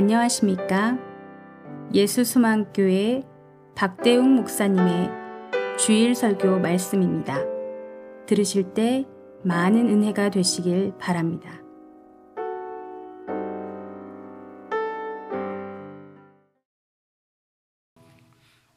안녕하십니까? 0.00 0.96
예수수망교회 1.92 3.22
박대웅 3.76 4.34
목사님의 4.36 5.10
주일 5.78 6.14
설교 6.14 6.58
말씀입니다. 6.58 7.36
들으실 8.26 8.72
때 8.72 9.04
많은 9.44 9.90
은혜가 9.90 10.30
되시길 10.30 10.94
바랍니다. 10.98 11.50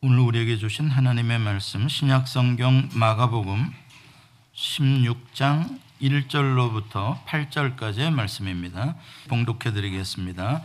오늘 0.02 0.20
우리에게 0.20 0.58
주신 0.58 0.90
하나님의 0.90 1.40
말씀 1.40 1.88
신약성경 1.88 2.90
마가복음 2.96 3.72
16장 4.54 5.80
1절로부터 6.02 7.24
8절까지의 7.24 8.12
말씀입니다. 8.12 8.98
봉독해 9.30 9.72
드리겠습니다. 9.74 10.64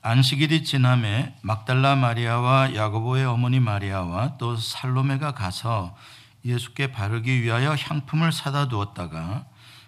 안식일이 0.00 0.62
지남에 0.64 1.34
막달라 1.42 1.96
마리아와 1.96 2.74
야고보의 2.74 3.24
어머니 3.24 3.58
마리아와 3.58 4.36
또 4.38 4.56
살로메가 4.56 5.32
가서 5.32 5.96
예수께 6.44 6.92
바르기 6.92 7.42
위하여 7.42 7.74
향품을 7.74 8.30
사다 8.30 8.68
두었다가 8.68 9.46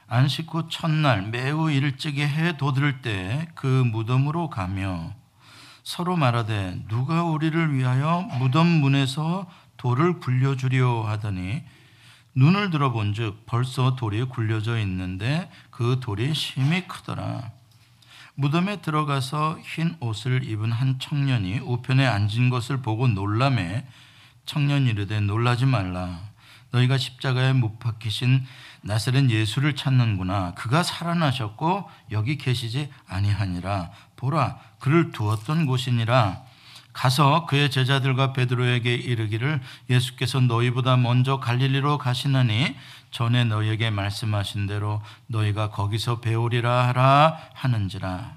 안식 0.09 0.53
후 0.53 0.69
첫날 0.69 1.23
매우 1.23 1.71
일찍이 1.71 2.23
해 2.23 2.57
돋을 2.57 3.03
때 3.03 3.47
그 3.55 3.67
무덤으로 3.67 4.51
가며 4.51 5.15
서로 5.85 6.17
말하되 6.17 6.87
누가 6.89 7.23
우리를 7.23 7.75
위하여 7.75 8.23
무덤 8.39 8.67
문에서 8.67 9.47
돌을 9.77 10.19
굴려주려 10.19 11.03
하더니 11.03 11.63
눈을 12.35 12.71
들어본즉 12.71 13.47
벌써 13.47 13.97
돌이 13.97 14.25
굴려져 14.25 14.79
있는데 14.81 15.51
그 15.71 15.99
돌이 16.01 16.35
심히 16.35 16.87
크더라. 16.87 17.60
무덤에 18.41 18.81
들어가서 18.81 19.59
흰 19.61 19.97
옷을 20.01 20.49
입은 20.49 20.73
한 20.73 20.99
청년이 20.99 21.59
우편에 21.59 22.07
앉은 22.07 22.49
것을 22.49 22.81
보고 22.81 23.07
놀라매 23.07 23.85
청년이 24.47 24.89
이르되 24.89 25.21
놀라지 25.21 25.67
말라. 25.67 26.21
너희가 26.71 26.97
십자가에 26.97 27.53
못 27.53 27.79
박히신 27.79 28.47
나사렛 28.81 29.29
예수를 29.29 29.77
찾는구나. 29.77 30.55
그가 30.55 30.83
살아나셨고 30.83 31.91
여기 32.13 32.39
계시지 32.39 32.89
아니하니라. 33.07 33.91
보라, 34.17 34.59
그를 34.79 35.13
두었던 35.13 35.67
곳이니라. 35.67 36.43
가서 37.01 37.47
그의 37.47 37.71
제자들과 37.71 38.35
베드로에게 38.35 38.95
이르기를 38.95 39.63
예수께서 39.89 40.39
너희보다 40.41 40.99
먼저 40.99 41.41
갈릴리로 41.41 41.97
가시나니 41.97 42.77
전에 43.11 43.45
너희에게 43.45 43.89
말씀하신 43.89 44.67
대로 44.67 45.01
너희가 45.27 45.71
거기서 45.71 46.21
배우리라 46.21 46.89
하라 46.89 47.39
하는지라. 47.55 48.37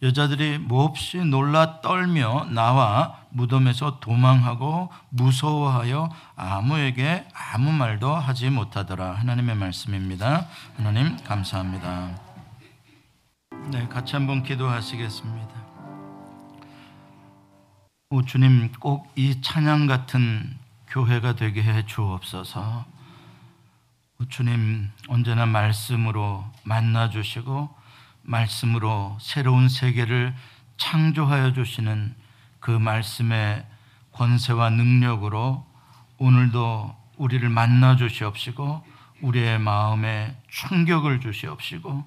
여자들이 0.00 0.58
몹시 0.58 1.24
놀라 1.24 1.80
떨며 1.80 2.46
나와 2.50 3.16
무덤에서 3.30 3.98
도망하고 3.98 4.88
무서워하여 5.08 6.08
아무에게 6.36 7.26
아무 7.34 7.72
말도 7.72 8.14
하지 8.14 8.48
못하더라. 8.50 9.14
하나님의 9.14 9.56
말씀입니다. 9.56 10.46
하나님 10.76 11.16
감사합니다. 11.24 12.10
네 13.72 13.88
같이 13.88 14.14
한번 14.14 14.44
기도하시겠습니다 14.44 15.61
오 18.12 18.20
주님 18.20 18.70
꼭 18.72 19.10
이 19.16 19.40
찬양 19.40 19.86
같은 19.86 20.58
교회가 20.88 21.34
되게 21.34 21.62
해 21.62 21.86
주옵소서. 21.86 22.84
오 24.20 24.24
주님 24.26 24.90
언제나 25.08 25.46
말씀으로 25.46 26.44
만나 26.62 27.08
주시고 27.08 27.74
말씀으로 28.20 29.16
새로운 29.18 29.70
세계를 29.70 30.34
창조하여 30.76 31.54
주시는 31.54 32.14
그 32.60 32.70
말씀의 32.70 33.66
권세와 34.12 34.68
능력으로 34.68 35.66
오늘도 36.18 36.94
우리를 37.16 37.48
만나 37.48 37.96
주시옵시고 37.96 38.84
우리의 39.22 39.58
마음에 39.58 40.36
충격을 40.50 41.20
주시옵시고 41.20 42.04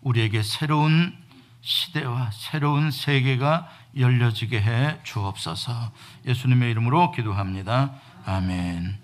우리에게 0.00 0.42
새로운 0.42 1.16
시대와 1.64 2.30
새로운 2.32 2.90
세계가 2.90 3.70
열려지게 3.96 4.60
해 4.60 5.00
주옵소서. 5.02 5.92
예수님의 6.26 6.70
이름으로 6.70 7.10
기도합니다. 7.10 7.94
아멘. 8.26 8.98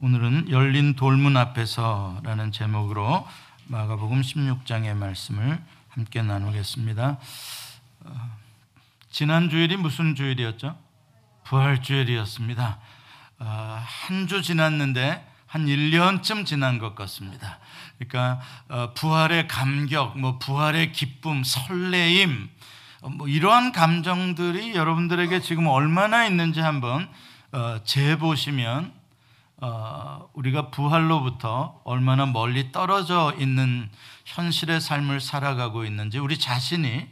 오늘은 0.00 0.50
열린 0.50 0.94
돌문 0.94 1.36
앞에서라는 1.36 2.52
제목으로 2.52 3.26
마가복음 3.66 4.20
16장의 4.20 4.94
말씀을 4.94 5.60
함께 5.88 6.22
나누겠습니다. 6.22 7.18
어, 8.04 8.38
지난 9.10 9.50
주일이 9.50 9.76
무슨 9.76 10.14
주일이었죠? 10.14 10.78
부활 11.42 11.82
주일이었습니다. 11.82 12.78
어, 13.40 13.82
한주 13.84 14.42
지났는데 14.42 15.26
한 15.48 15.66
1년쯤 15.66 16.46
지난 16.46 16.78
것 16.78 16.94
같습니다. 16.94 17.58
그러니까 17.98 18.40
어, 18.68 18.92
부활의 18.94 19.48
감격, 19.48 20.18
뭐 20.18 20.38
부활의 20.38 20.92
기쁨, 20.92 21.42
설레임, 21.42 22.48
어, 23.02 23.08
뭐 23.08 23.28
이러한 23.28 23.72
감정들이 23.72 24.74
여러분들에게 24.74 25.40
지금 25.40 25.66
얼마나 25.66 26.24
있는지 26.24 26.60
한번 26.60 27.08
어, 27.52 27.80
재보시면 27.84 28.96
우리가 30.34 30.70
부활로부터 30.70 31.80
얼마나 31.82 32.26
멀리 32.26 32.70
떨어져 32.70 33.34
있는 33.38 33.90
현실의 34.24 34.80
삶을 34.80 35.20
살아가고 35.20 35.84
있는지 35.84 36.18
우리 36.18 36.38
자신이 36.38 37.08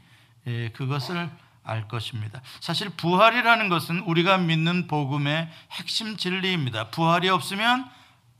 예, 0.46 0.68
그것을 0.68 1.28
알 1.64 1.88
것입니다. 1.88 2.40
사실 2.60 2.90
부활이라는 2.90 3.68
것은 3.68 4.00
우리가 4.00 4.38
믿는 4.38 4.86
복음의 4.86 5.50
핵심 5.72 6.16
진리입니다. 6.16 6.90
부활이 6.90 7.28
없으면 7.28 7.90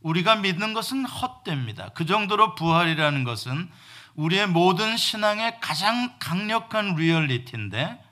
우리가 0.00 0.36
믿는 0.36 0.74
것은 0.74 1.04
헛됩니다. 1.04 1.90
그 1.94 2.06
정도로 2.06 2.54
부활이라는 2.54 3.24
것은 3.24 3.68
우리의 4.14 4.46
모든 4.46 4.96
신앙의 4.96 5.58
가장 5.60 6.16
강력한 6.18 6.94
리얼리티인데 6.94 8.02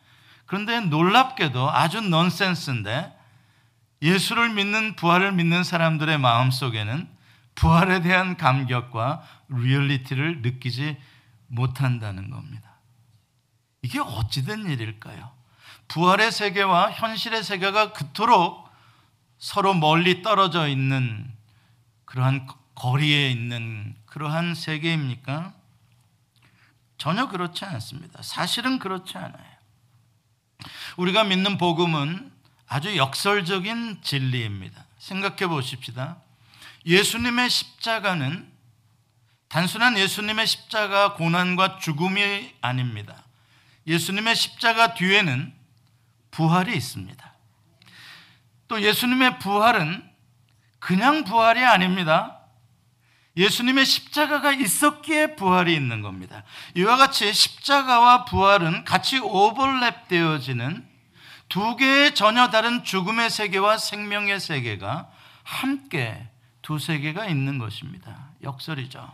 그런데 0.47 0.81
놀랍게도 0.81 1.71
아주 1.71 2.01
넌센스인데 2.01 3.13
예수를 4.03 4.51
믿는 4.51 4.97
부활을 4.97 5.33
믿는 5.33 5.65
사람들의 5.65 6.19
마음 6.19 6.51
속에는 6.51 7.09
부활에 7.55 8.03
대한 8.03 8.37
감격과 8.37 9.23
리얼리티를 9.49 10.43
느끼지 10.43 10.97
못한다는 11.47 12.31
겁니다. 12.31 12.75
이게 13.83 14.01
어찌된 14.01 14.67
일일까요? 14.67 15.31
부활의 15.89 16.33
세계와 16.33 16.91
현실의 16.91 17.43
세계가 17.43 17.93
그토록 17.93 18.69
서로 19.39 19.75
멀리 19.75 20.23
떨어져 20.23 20.69
있는 20.69 21.34
그러한 22.05 22.47
거리에 22.75 23.31
있는 23.31 23.97
그러한 24.07 24.55
세계입니까? 24.55 25.55
전혀 26.99 27.29
그렇지 27.29 27.65
않습니다. 27.65 28.23
사실은 28.23 28.79
그렇지 28.79 29.19
않아요. 29.19 29.55
우리가 30.97 31.25
믿는 31.25 31.59
복음은 31.59 32.33
아주 32.67 32.97
역설적인 32.97 34.01
진리입니다. 34.03 34.87
생각해 34.99 35.47
보십시다. 35.47 36.17
예수님의 36.87 37.51
십자가는 37.51 38.53
단순한 39.49 39.99
예수님의 39.99 40.47
십자가 40.47 41.15
고난과 41.15 41.79
죽음이 41.79 42.55
아닙니다. 42.61 43.25
예수님의 43.87 44.35
십자가 44.35 44.95
뒤에는 44.95 45.55
부활이 46.31 46.75
있습니다. 46.77 47.35
또 48.67 48.83
예수님의 48.83 49.39
부활은 49.39 50.14
그냥 50.85 51.25
부활이 51.25 51.65
아닙니다. 51.65 52.41
예수님의 53.39 53.87
십자가가 53.87 54.53
있었기에 54.53 55.35
부활이 55.35 55.75
있는 55.75 56.03
겁니다. 56.03 56.45
이와 56.75 56.99
같이 56.99 57.33
십자가와 57.33 58.27
부활은 58.27 58.85
같이 58.85 59.19
오버랩 59.19 60.09
되어지는 60.09 60.87
두 61.49 61.77
개의 61.77 62.15
전혀 62.15 62.51
다른 62.51 62.85
죽음의 62.85 63.31
세계와 63.31 63.79
생명의 63.79 64.39
세계가 64.39 65.09
함께 65.43 66.29
두 66.61 66.79
세계가 66.79 67.29
있는 67.29 67.57
것입니다. 67.57 68.29
역설이죠. 68.43 69.11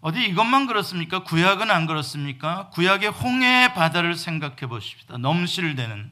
어디 0.00 0.24
이것만 0.26 0.68
그렇습니까? 0.68 1.24
구약은 1.24 1.72
안 1.72 1.86
그렇습니까? 1.88 2.68
구약의 2.70 3.10
홍해의 3.10 3.74
바다를 3.74 4.14
생각해 4.14 4.68
보십시다. 4.68 5.18
넘실대는 5.18 6.11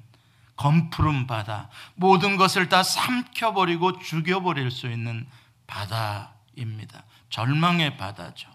검푸른 0.61 1.27
바다, 1.27 1.71
모든 1.95 2.37
것을 2.37 2.69
다 2.69 2.83
삼켜버리고 2.83 3.99
죽여버릴 3.99 4.71
수 4.71 4.91
있는 4.91 5.27
바다입니다. 5.67 7.05
절망의 7.31 7.97
바다죠. 7.97 8.51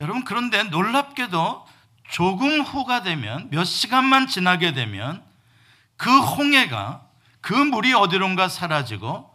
여러분, 0.00 0.24
그런데 0.24 0.64
놀랍게도 0.64 1.64
조금 2.10 2.60
후가 2.62 3.02
되면, 3.02 3.48
몇 3.50 3.62
시간만 3.62 4.26
지나게 4.26 4.72
되면 4.72 5.24
그 5.96 6.10
홍해가 6.10 7.06
그 7.40 7.52
물이 7.52 7.94
어디론가 7.94 8.48
사라지고 8.48 9.32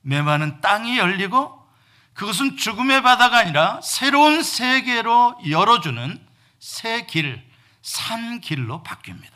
메마른 0.00 0.60
땅이 0.60 0.98
열리고 0.98 1.64
그것은 2.12 2.56
죽음의 2.56 3.04
바다가 3.04 3.38
아니라 3.38 3.80
새로운 3.82 4.42
세계로 4.42 5.38
열어주는 5.48 6.26
새 6.58 7.06
길, 7.06 7.48
산 7.82 8.40
길로 8.40 8.82
바뀝니다. 8.82 9.35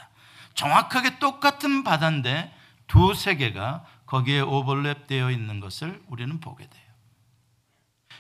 정확하게 0.55 1.19
똑같은 1.19 1.85
바다인데 1.85 2.55
두 2.87 3.15
세계가 3.15 3.85
거기에 4.07 4.41
오버랩되어 4.41 5.33
있는 5.33 5.61
것을 5.61 6.03
우리는 6.09 6.41
보게 6.41 6.69
돼요. 6.69 6.85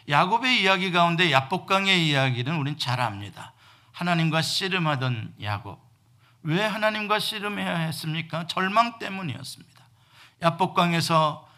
야곱의 0.08 0.62
이야기 0.62 0.92
가운데 0.92 1.30
야복강의 1.30 2.08
이야기는 2.08 2.56
우린 2.56 2.78
잘 2.78 3.00
압니다. 3.00 3.52
하나님과 3.92 4.42
씨름하던 4.42 5.34
야곱. 5.42 5.80
왜 6.42 6.64
하나님과 6.64 7.18
씨름해야 7.18 7.76
했습니까? 7.76 8.46
절망 8.46 8.98
때문이었습니다. 8.98 9.84
야복강에서 10.42 11.48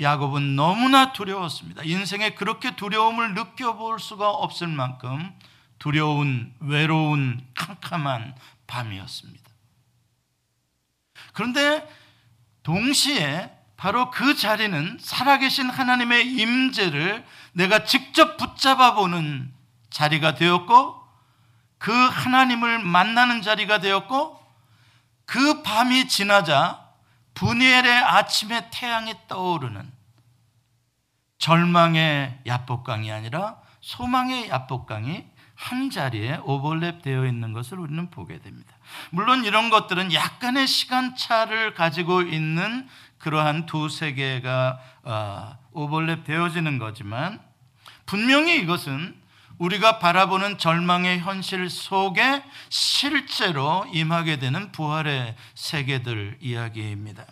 야곱은 0.00 0.56
너무나 0.56 1.12
두려웠습니다. 1.12 1.82
인생에 1.84 2.30
그렇게 2.30 2.74
두려움을 2.74 3.34
느껴볼 3.34 4.00
수가 4.00 4.30
없을 4.30 4.66
만큼 4.68 5.32
두려운, 5.78 6.54
외로운, 6.60 7.46
캄캄한 7.54 8.34
밤이었습니다. 8.66 9.41
그런데 11.32 11.86
동시에 12.62 13.50
바로 13.76 14.10
그 14.10 14.36
자리는 14.36 14.98
살아계신 15.00 15.68
하나님의 15.68 16.28
임재를 16.28 17.24
내가 17.52 17.84
직접 17.84 18.36
붙잡아 18.36 18.94
보는 18.94 19.52
자리가 19.90 20.34
되었고 20.34 21.02
그 21.78 21.92
하나님을 21.92 22.78
만나는 22.78 23.42
자리가 23.42 23.78
되었고 23.78 24.40
그 25.24 25.62
밤이 25.62 26.06
지나자 26.08 26.80
분이엘의 27.34 27.90
아침에 27.90 28.68
태양이 28.70 29.14
떠오르는 29.26 29.90
절망의 31.38 32.42
야복강이 32.46 33.10
아니라 33.10 33.56
소망의 33.80 34.48
야복강이 34.48 35.26
한 35.62 35.90
자리에 35.90 36.38
오버랩 36.38 37.02
되어 37.02 37.24
있는 37.24 37.52
것을 37.52 37.78
우리는 37.78 38.10
보게 38.10 38.40
됩니다. 38.40 38.74
물론 39.10 39.44
이런 39.44 39.70
것들은 39.70 40.12
약간의 40.12 40.66
시간차를 40.66 41.74
가지고 41.74 42.22
있는 42.22 42.88
그러한 43.18 43.66
두 43.66 43.88
세계가 43.88 44.80
어, 45.04 45.58
오버랩 45.72 46.24
되어지는 46.24 46.78
거지만 46.78 47.40
분명히 48.06 48.56
이것은 48.60 49.14
우리가 49.58 50.00
바라보는 50.00 50.58
절망의 50.58 51.20
현실 51.20 51.70
속에 51.70 52.42
실제로 52.68 53.86
임하게 53.92 54.40
되는 54.40 54.72
부활의 54.72 55.36
세계들 55.54 56.38
이야기입니다. 56.40 57.24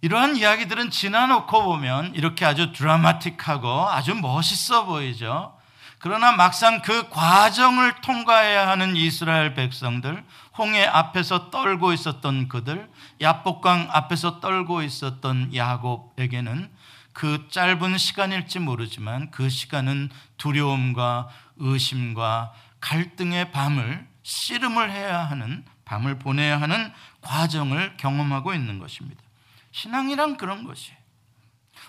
이러한 0.00 0.36
이야기들은 0.36 0.90
지나놓고 0.90 1.64
보면 1.64 2.14
이렇게 2.14 2.44
아주 2.44 2.72
드라마틱하고 2.72 3.88
아주 3.88 4.14
멋있어 4.14 4.84
보이죠. 4.84 5.58
그러나 5.98 6.30
막상 6.30 6.80
그 6.82 7.08
과정을 7.08 8.00
통과해야 8.02 8.68
하는 8.68 8.94
이스라엘 8.94 9.54
백성들, 9.54 10.24
홍해 10.56 10.84
앞에서 10.84 11.50
떨고 11.50 11.92
있었던 11.92 12.46
그들, 12.46 12.88
야복강 13.20 13.88
앞에서 13.90 14.38
떨고 14.38 14.82
있었던 14.82 15.54
야곱에게는 15.56 16.70
그 17.12 17.48
짧은 17.50 17.98
시간일지 17.98 18.60
모르지만 18.60 19.32
그 19.32 19.48
시간은 19.48 20.10
두려움과 20.36 21.28
의심과 21.56 22.52
갈등의 22.80 23.50
밤을 23.50 24.06
씨름을 24.22 24.92
해야 24.92 25.24
하는 25.24 25.64
밤을 25.84 26.20
보내야 26.20 26.60
하는 26.60 26.92
과정을 27.22 27.96
경험하고 27.96 28.54
있는 28.54 28.78
것입니다. 28.78 29.27
신앙이란 29.72 30.36
그런 30.36 30.64
것이에요. 30.64 30.96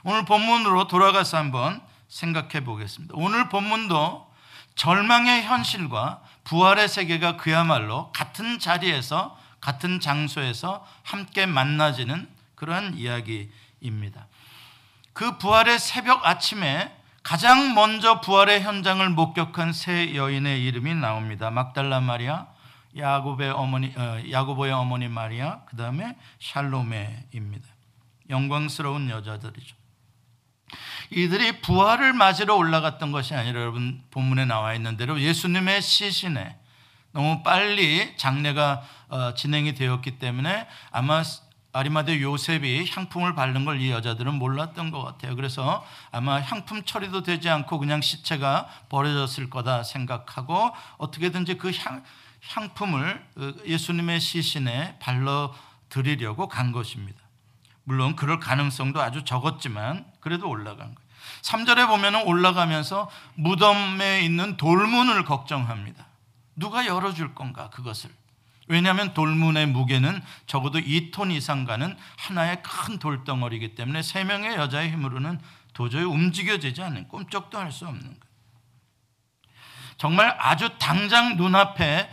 오늘 0.04 0.26
본문으로 0.26 0.88
돌아가서 0.88 1.38
한번 1.38 1.82
생각해 2.08 2.64
보겠습니다. 2.64 3.14
오늘 3.18 3.50
본문도 3.50 4.30
절망의 4.76 5.44
현실과 5.44 6.22
부활의 6.46 6.88
세계가 6.88 7.38
그야말로 7.38 8.12
같은 8.12 8.60
자리에서 8.60 9.38
같은 9.60 10.00
장소에서 10.00 10.86
함께 11.04 11.46
만나지는 11.46 12.30
그러한 12.56 12.96
이야기입니다. 12.98 14.28
그 15.14 15.38
부활의 15.38 15.80
새벽 15.80 16.26
아침에 16.26 16.96
가장 17.24 17.74
먼저 17.74 18.22
부활의 18.22 18.62
현장을 18.62 19.08
목격한 19.10 19.74
세 19.74 20.16
여인의 20.16 20.64
이름이 20.66 20.96
나옵니다. 20.96 21.52
막달라 21.52 22.00
마리아, 22.00 22.48
야곱의 22.98 23.52
어머니, 23.52 23.94
어, 23.96 24.22
야고보의 24.30 24.72
어머니 24.72 25.08
마리아, 25.08 25.62
그 25.66 25.76
다음에 25.76 26.16
샬로메입니다. 26.40 27.68
영광스러운 28.30 29.10
여자들이죠. 29.10 29.76
이들이 31.12 31.62
부활을 31.62 32.14
맞으러 32.14 32.56
올라갔던 32.56 33.12
것이 33.12 33.34
아니라 33.34 33.62
여러분 33.62 34.04
본문에 34.12 34.46
나와 34.46 34.74
있는 34.76 34.98
대로 34.98 35.20
예수님의 35.20 35.82
시신에 35.82 36.58
너무 37.12 37.42
빨리 37.42 38.16
장례가 38.18 38.84
어, 39.10 39.34
진행이 39.34 39.74
되었기 39.74 40.20
때문에 40.20 40.68
아마 40.92 41.24
아리마대 41.72 42.20
요셉이 42.22 42.90
향품을 42.90 43.36
바른 43.36 43.64
걸 43.66 43.80
이 43.80 43.92
여자들은 43.92 44.36
몰랐던 44.36 44.92
것 44.92 45.04
같아요. 45.04 45.36
그래서 45.36 45.86
아마 46.12 46.40
향품 46.42 46.84
처리도 46.84 47.24
되지 47.24 47.50
않고 47.50 47.78
그냥 47.80 48.02
시체가 48.02 48.68
버려졌을 48.90 49.50
거다 49.50 49.84
생각하고 49.84 50.72
어떻게든지 50.98 51.58
그 51.58 51.72
향, 51.78 52.04
향품을 52.48 53.26
어, 53.38 53.54
예수님의 53.66 54.20
시신에 54.20 54.98
발라 55.00 55.52
드리려고 55.90 56.48
간 56.48 56.72
것입니다. 56.72 57.20
물론 57.84 58.16
그럴 58.16 58.40
가능성도 58.40 59.02
아주 59.02 59.24
적었지만 59.24 60.06
그래도 60.20 60.48
올라간 60.48 60.78
거예요. 60.78 61.10
3절에 61.42 61.88
보면 61.88 62.16
올라가면서 62.28 63.10
무덤에 63.36 64.22
있는 64.22 64.58
돌문을 64.58 65.26
걱정합니다. 65.26 66.06
누가 66.56 66.86
열어줄 66.86 67.34
건가 67.36 67.70
그것을. 67.72 68.10
왜냐하면 68.68 69.16
돌문의 69.16 69.66
무게는 69.66 70.22
적어도 70.46 70.80
2톤 70.80 71.32
이상 71.32 71.66
가는 71.66 71.98
하나의 72.18 72.62
큰 72.62 73.00
돌덩어리이기 73.00 73.74
때문에 73.74 74.04
세 74.04 74.24
명의 74.24 74.56
여자의 74.56 74.92
힘으로는 74.92 75.40
도저히 75.74 76.04
움직여지지 76.04 76.82
않는 76.84 77.08
꿈쩍도 77.08 77.58
할 77.58 77.72
수 77.72 77.88
없는 77.88 78.04
거예요. 78.04 78.30
정말 79.98 80.36
아주 80.40 80.70
당장 80.80 81.36
눈앞에 81.36 82.10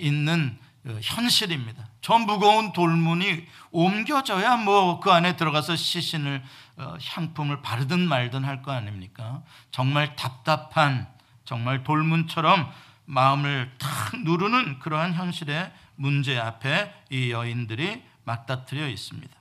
있는 0.00 0.58
어, 0.86 0.96
현실입니다. 1.02 1.88
저 2.00 2.18
무거운 2.18 2.72
돌문이 2.72 3.44
옮겨져야 3.72 4.56
뭐 4.56 5.00
그 5.00 5.10
안에 5.10 5.36
들어가서 5.36 5.76
시신을 5.76 6.42
어, 6.76 6.96
향품을 7.04 7.62
바르든 7.62 8.00
말든 8.00 8.44
할 8.44 8.62
거 8.62 8.72
아닙니까? 8.72 9.42
정말 9.70 10.14
답답한 10.16 11.08
정말 11.44 11.82
돌문처럼 11.84 12.70
마음을 13.06 13.72
탁 13.78 13.88
누르는 14.22 14.78
그러한 14.80 15.14
현실의 15.14 15.72
문제 15.96 16.38
앞에 16.38 16.92
이 17.10 17.30
여인들이 17.32 18.02
맞닥뜨려 18.24 18.88
있습니다. 18.88 19.37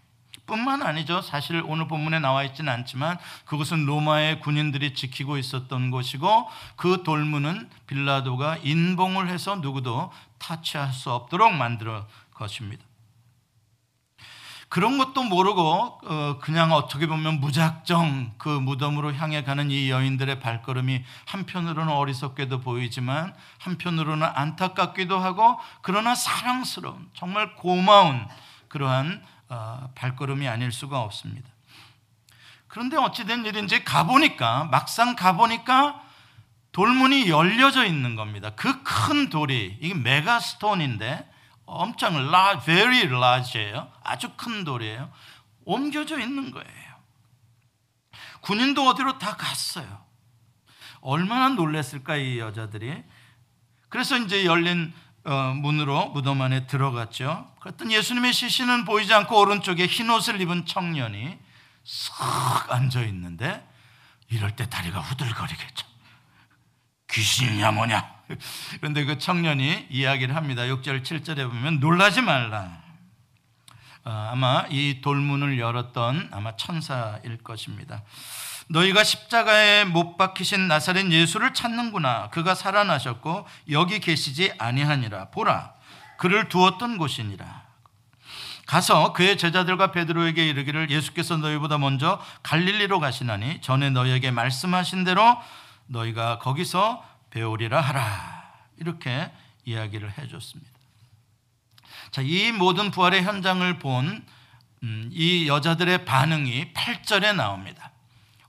뿐만 0.48 0.82
아니죠. 0.82 1.22
사실 1.22 1.62
오늘 1.68 1.88
본문에 1.88 2.20
나와 2.20 2.44
있지는 2.44 2.74
않지만 2.74 3.18
그것은 3.46 3.86
로마의 3.86 4.40
군인들이 4.40 4.96
지키고 4.96 5.38
있었던 5.38 5.92
곳이고 5.92 6.50
그 6.76 7.04
돌문은 7.04 7.70
빌라도가 7.86 8.58
인봉을 8.64 9.28
해서 9.28 9.58
누구도 9.58 10.12
타치할 10.40 10.92
수 10.94 11.12
없도록 11.12 11.54
만들어 11.54 12.08
것입니다. 12.34 12.84
그런 14.70 14.98
것도 14.98 15.24
모르고 15.24 16.00
어, 16.04 16.40
그냥 16.42 16.74
어떻게 16.74 17.08
보면 17.08 17.40
무작정 17.40 18.34
그 18.38 18.50
무덤으로 18.50 19.14
향해 19.14 19.44
가는 19.44 19.72
이 19.72 19.90
여인들의 19.90 20.42
발걸음이 20.42 21.04
한편으로는 21.26 21.92
어리석게도 21.94 22.60
보이지만 22.60 23.34
한편으로는 23.60 24.28
안타깝기도 24.28 25.18
하고 25.18 25.58
그러나 25.82 26.16
사랑스러운 26.16 27.10
정말 27.14 27.56
고마운 27.56 28.28
그러한 28.68 29.24
어, 29.24 29.37
발걸음이 29.96 30.48
아닐 30.48 30.72
수가 30.72 31.02
없습니다. 31.02 31.50
그런데 32.68 32.98
어찌된 32.98 33.46
일인지 33.46 33.84
가보니까 33.84 34.66
막상 34.66 35.16
가보니까 35.16 36.04
돌문이 36.72 37.30
열려져 37.30 37.86
있는 37.86 38.16
겁니다. 38.16 38.52
그 38.52 38.84
큰 39.08 39.30
돌이 39.30 39.78
이게 39.80 39.94
메가스톤인데 39.94 41.32
엄청 41.66 42.16
large, 42.16 42.66
very 42.66 43.02
large예요. 43.04 43.92
아주 44.04 44.30
큰 44.36 44.64
돌이에요. 44.64 45.12
옮겨져 45.66 46.20
있는 46.20 46.52
거예요. 46.52 46.68
군인도 48.42 48.88
어디로 48.88 49.18
다 49.18 49.36
갔어요. 49.38 50.06
얼마나 51.02 51.50
놀랐을까 51.50 52.18
이 52.18 52.40
여자들이. 52.40 53.04
그래서 53.90 54.18
이제 54.18 54.46
열린 54.46 54.94
어, 54.94 55.07
문으로 55.34 56.10
무덤 56.10 56.42
안에 56.42 56.68
들어갔죠. 56.68 57.52
그랬더니 57.60 57.96
예수님의 57.96 58.34
시신은 58.34 58.86
보이지 58.86 59.14
않고 59.14 59.40
오른쪽에 59.40 59.86
흰 59.86 60.10
옷을 60.10 60.40
입은 60.42 60.66
청년이 60.66 61.38
싹 61.84 62.72
앉아 62.72 63.02
있는데 63.04 63.66
이럴 64.30 64.56
때 64.56 64.70
다리가 64.70 65.00
후들거리겠죠. 65.00 65.88
귀신이냐 67.12 67.72
뭐냐. 67.72 68.18
그런데 68.80 69.06
그 69.06 69.18
청년이 69.18 69.88
이야기를 69.90 70.36
합니다. 70.36 70.64
6절 70.64 71.04
7절에 71.04 71.50
보면 71.50 71.80
놀라지 71.80 72.22
말라. 72.22 72.82
어, 74.04 74.30
아마 74.32 74.66
이 74.70 75.02
돌문을 75.02 75.60
열었던 75.60 76.30
아마 76.32 76.56
천사일 76.56 77.38
것입니다. 77.44 78.04
너희가 78.70 79.04
십자가에 79.04 79.86
못 79.86 80.18
박히신 80.18 80.68
나사렛 80.68 81.12
예수를 81.12 81.54
찾는구나. 81.54 82.30
그가 82.30 82.54
살아나셨고 82.56 83.48
여기 83.72 84.00
계시지 84.00 84.54
아니하니라. 84.58 85.30
보라, 85.30 85.74
그를 86.18 86.50
두었던 86.50 86.98
곳이니라. 86.98 87.66
가서 88.66 89.14
그의 89.14 89.38
제자들과 89.38 89.92
베드로에게 89.94 90.46
이르기를 90.50 90.90
예수께서 90.90 91.38
너희보다 91.38 91.78
먼저 91.78 92.22
갈릴리로 92.44 93.00
가시나니 93.00 93.62
전에 93.62 93.90
너희에게 93.92 94.32
말씀하신 94.32 95.06
대로 95.06 95.38
너희가 95.86 96.40
거기서 96.40 97.04
배우리라 97.30 97.80
하라. 97.80 98.54
이렇게 98.78 99.32
이야기를 99.64 100.18
해 100.18 100.28
줬습니다. 100.28 100.72
자, 102.12 102.22
이 102.22 102.52
모든 102.52 102.92
부활의 102.92 103.24
현장을 103.24 103.80
본이 103.80 104.22
음, 104.84 105.12
여자들의 105.48 106.06
반응이 106.06 106.74
8절에 106.74 107.36
나옵니다. 107.36 107.92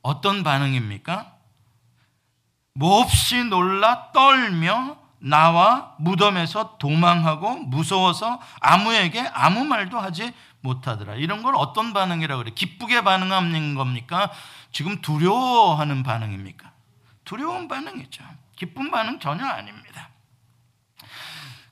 어떤 0.02 0.42
반응입니까? 0.42 1.32
몹시 2.74 3.44
놀라 3.44 4.12
떨며 4.12 4.96
나와 5.20 5.94
무덤에서 5.98 6.76
도망하고 6.78 7.56
무서워서 7.56 8.40
아무에게 8.60 9.20
아무 9.32 9.64
말도 9.64 9.98
하지 9.98 10.32
못하더라. 10.60 11.14
이런 11.14 11.42
걸 11.42 11.54
어떤 11.56 11.92
반응이라고 11.92 12.42
그래? 12.44 12.52
기쁘게 12.54 13.02
반응하는 13.02 13.74
겁니까? 13.74 14.30
지금 14.72 15.00
두려워하는 15.00 16.02
반응입니까? 16.02 16.70
두려운 17.24 17.68
반응이죠. 17.68 18.24
기쁜 18.56 18.90
반응 18.90 19.18
전혀 19.18 19.44
아닙니다. 19.44 20.08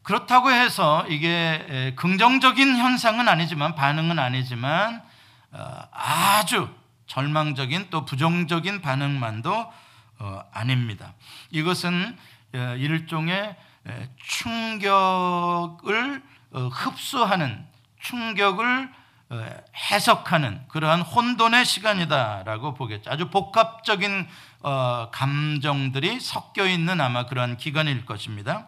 그렇다고 0.02 0.50
해서 0.52 1.04
이게 1.09 1.92
긍정적인 1.97 2.76
현상은 2.76 3.28
아니지만 3.28 3.75
반응은 3.75 4.18
아니지만 4.18 5.02
어, 5.50 5.88
아주 5.90 6.68
절망적인 7.06 7.88
또 7.90 8.04
부정적인 8.04 8.82
반응만도 8.82 9.72
어, 10.18 10.42
아닙니다. 10.52 11.14
이것은 11.50 12.16
어, 12.54 12.58
일종의 12.78 13.56
충격을 14.16 16.22
흡수하는 16.50 17.64
충격을 18.00 18.90
해석하는 19.90 20.66
그러한 20.68 21.02
혼돈의 21.02 21.64
시간이다라고 21.64 22.75
보겠죠. 22.75 23.10
아주 23.10 23.30
복합적인 23.30 24.26
감정들이 25.12 26.18
섞여 26.18 26.66
있는 26.66 27.00
아마 27.00 27.26
그러한 27.26 27.58
기간일 27.58 28.06
것입니다. 28.06 28.66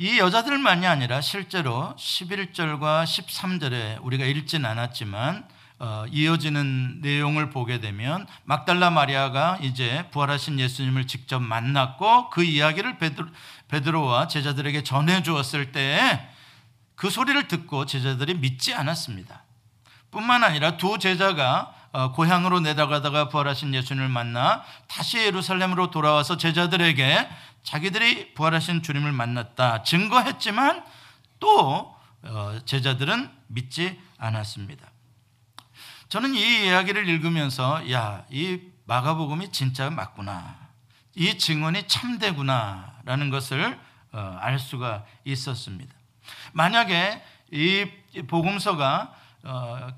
어, 0.00 0.02
이 0.02 0.18
여자들만이 0.18 0.86
아니라 0.86 1.20
실제로 1.20 1.94
11절과 1.98 3.04
13절에 3.04 4.02
우리가 4.02 4.24
읽진 4.24 4.64
않았지만 4.64 5.46
어, 5.78 6.04
이어지는 6.10 7.02
내용을 7.02 7.50
보게 7.50 7.80
되면 7.80 8.26
막달라 8.44 8.88
마리아가 8.88 9.58
이제 9.60 10.08
부활하신 10.10 10.58
예수님을 10.58 11.06
직접 11.06 11.40
만났고 11.40 12.30
그 12.30 12.42
이야기를 12.42 12.96
베드로, 12.96 13.28
베드로와 13.68 14.28
제자들에게 14.28 14.82
전해 14.84 15.22
주었을 15.22 15.70
때그 15.72 17.10
소리를 17.10 17.46
듣고 17.46 17.84
제자들이 17.84 18.34
믿지 18.34 18.72
않았습니다. 18.72 19.44
뿐만 20.10 20.44
아니라 20.44 20.78
두 20.78 20.98
제자가 20.98 21.74
어, 21.74 21.79
고향으로 22.14 22.60
내려가다가 22.60 23.28
부활하신 23.28 23.74
예수님을 23.74 24.08
만나 24.08 24.64
다시 24.86 25.18
예루살렘으로 25.18 25.90
돌아와서 25.90 26.36
제자들에게 26.36 27.28
자기들이 27.62 28.34
부활하신 28.34 28.82
주님을 28.82 29.12
만났다 29.12 29.82
증거했지만 29.82 30.84
또 31.40 31.96
어, 32.22 32.58
제자들은 32.64 33.30
믿지 33.48 33.98
않았습니다. 34.18 34.86
저는 36.08 36.34
이 36.34 36.66
이야기를 36.66 37.08
읽으면서 37.08 37.90
야, 37.90 38.24
이 38.30 38.60
마가복음이 38.84 39.52
진짜 39.52 39.90
맞구나. 39.90 40.56
이 41.14 41.38
증언이 41.38 41.86
참되구나라는 41.86 43.30
것을 43.30 43.78
어, 44.12 44.38
알 44.40 44.58
수가 44.58 45.04
있었습니다. 45.24 45.94
만약에 46.52 47.22
이 47.52 47.86
복음서가 48.26 49.12
어, 49.12 49.19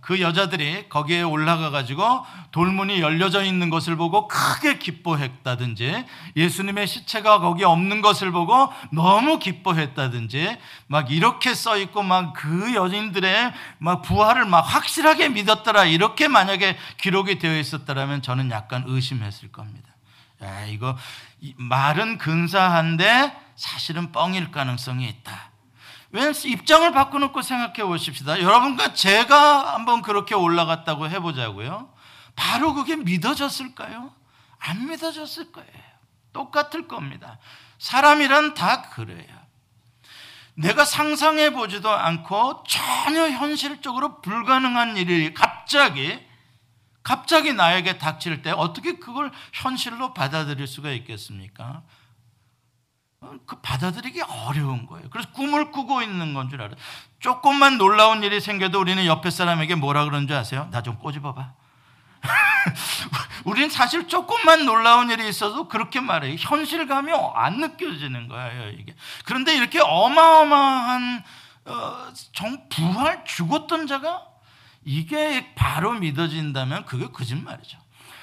그 0.00 0.20
여자들이 0.20 0.88
거기에 0.88 1.22
올라가 1.22 1.70
가지고 1.70 2.24
돌문이 2.52 3.00
열려져 3.00 3.42
있는 3.42 3.70
것을 3.70 3.96
보고 3.96 4.28
크게 4.28 4.78
기뻐했다든지 4.78 6.04
예수님의 6.36 6.86
시체가 6.86 7.40
거기 7.40 7.64
없는 7.64 8.02
것을 8.02 8.30
보고 8.30 8.72
너무 8.90 9.38
기뻐했다든지 9.38 10.58
막 10.86 11.10
이렇게 11.10 11.54
써 11.54 11.76
있고 11.76 12.02
막 12.02 12.32
그 12.34 12.74
여인들의 12.74 13.52
막 13.78 14.02
부활을 14.02 14.46
막 14.46 14.60
확실하게 14.60 15.28
믿었더라 15.30 15.84
이렇게 15.84 16.28
만약에 16.28 16.76
기록이 16.98 17.38
되어 17.38 17.56
있었다라면 17.56 18.22
저는 18.22 18.50
약간 18.50 18.84
의심했을 18.86 19.52
겁니다. 19.52 19.88
야, 20.42 20.66
이거 20.66 20.96
말은 21.56 22.18
근사한데 22.18 23.32
사실은 23.54 24.12
뻥일 24.12 24.50
가능성이 24.50 25.08
있다. 25.08 25.51
왜냐하면 26.12 26.34
입장을 26.44 26.92
바꿔놓고 26.92 27.42
생각해 27.42 27.84
보십시다. 27.84 28.40
여러분과 28.40 28.92
제가 28.94 29.74
한번 29.74 30.02
그렇게 30.02 30.34
올라갔다고 30.34 31.08
해보자고요. 31.08 31.92
바로 32.36 32.74
그게 32.74 32.96
믿어졌을까요? 32.96 34.14
안 34.58 34.88
믿어졌을 34.88 35.52
거예요. 35.52 35.70
똑같을 36.32 36.86
겁니다. 36.86 37.38
사람이란 37.78 38.54
다 38.54 38.82
그래요. 38.90 39.42
내가 40.54 40.84
상상해 40.84 41.52
보지도 41.52 41.90
않고 41.90 42.64
전혀 42.68 43.28
현실적으로 43.30 44.20
불가능한 44.20 44.98
일이 44.98 45.32
갑자기 45.32 46.20
갑자기 47.02 47.52
나에게 47.52 47.98
닥칠 47.98 48.42
때 48.42 48.50
어떻게 48.50 48.98
그걸 48.98 49.32
현실로 49.52 50.14
받아들일 50.14 50.66
수가 50.66 50.92
있겠습니까? 50.92 51.82
그 53.46 53.56
받아들이기 53.60 54.20
어려운 54.22 54.86
거예요. 54.86 55.08
그래서 55.10 55.30
꿈을 55.32 55.70
꾸고 55.70 56.02
있는 56.02 56.34
건 56.34 56.50
줄 56.50 56.60
알아요. 56.60 56.76
조금만 57.20 57.78
놀라운 57.78 58.22
일이 58.22 58.40
생겨도 58.40 58.80
우리는 58.80 59.04
옆에 59.06 59.30
사람에게 59.30 59.74
뭐라 59.76 60.04
그러는 60.04 60.26
줄 60.26 60.36
아세요? 60.36 60.68
나 60.72 60.82
좀 60.82 60.96
꼬집어봐. 60.98 61.52
우리는 63.44 63.68
사실 63.70 64.06
조금만 64.08 64.64
놀라운 64.66 65.10
일이 65.10 65.28
있어도 65.28 65.68
그렇게 65.68 66.00
말해요. 66.00 66.36
현실감이 66.38 67.10
안 67.34 67.58
느껴지는 67.60 68.28
거예요, 68.28 68.70
이게. 68.70 68.94
그런데 69.24 69.56
이렇게 69.56 69.80
어마어마한 69.80 71.24
어, 71.64 72.12
정 72.32 72.68
부활 72.68 73.24
죽었던 73.24 73.86
자가 73.86 74.22
이게 74.84 75.52
바로 75.54 75.92
믿어진다면 75.94 76.84
그게 76.86 77.08
거짓말이죠. 77.08 77.78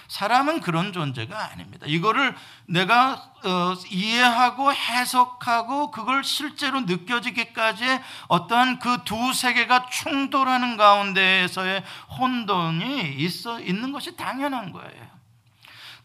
사람은 0.09 0.61
그런 0.61 0.91
존재가 0.91 1.51
아닙니다. 1.51 1.85
이거를 1.87 2.35
내가 2.65 3.31
어, 3.43 3.73
이해하고 3.89 4.73
해석하고 4.73 5.91
그걸 5.91 6.23
실제로 6.23 6.81
느껴지기까지 6.81 7.85
어떠한 8.27 8.79
그 8.79 8.99
두 9.05 9.33
세계가 9.33 9.89
충돌하는 9.89 10.77
가운데에서의 10.77 11.83
혼돈이 12.19 13.13
있어 13.17 13.59
있는 13.61 13.91
것이 13.91 14.15
당연한 14.15 14.71
거예요. 14.71 15.07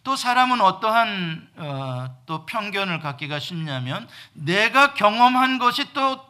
또 0.05 0.17
사람은 0.17 0.61
어떠한 0.61 1.49
어, 1.57 2.17
또 2.27 2.45
편견을 2.47 3.01
갖기가 3.01 3.39
쉽냐면 3.39 4.07
내가 4.35 4.95
경험한 4.95 5.59
것이 5.59 5.93
또 5.95 6.25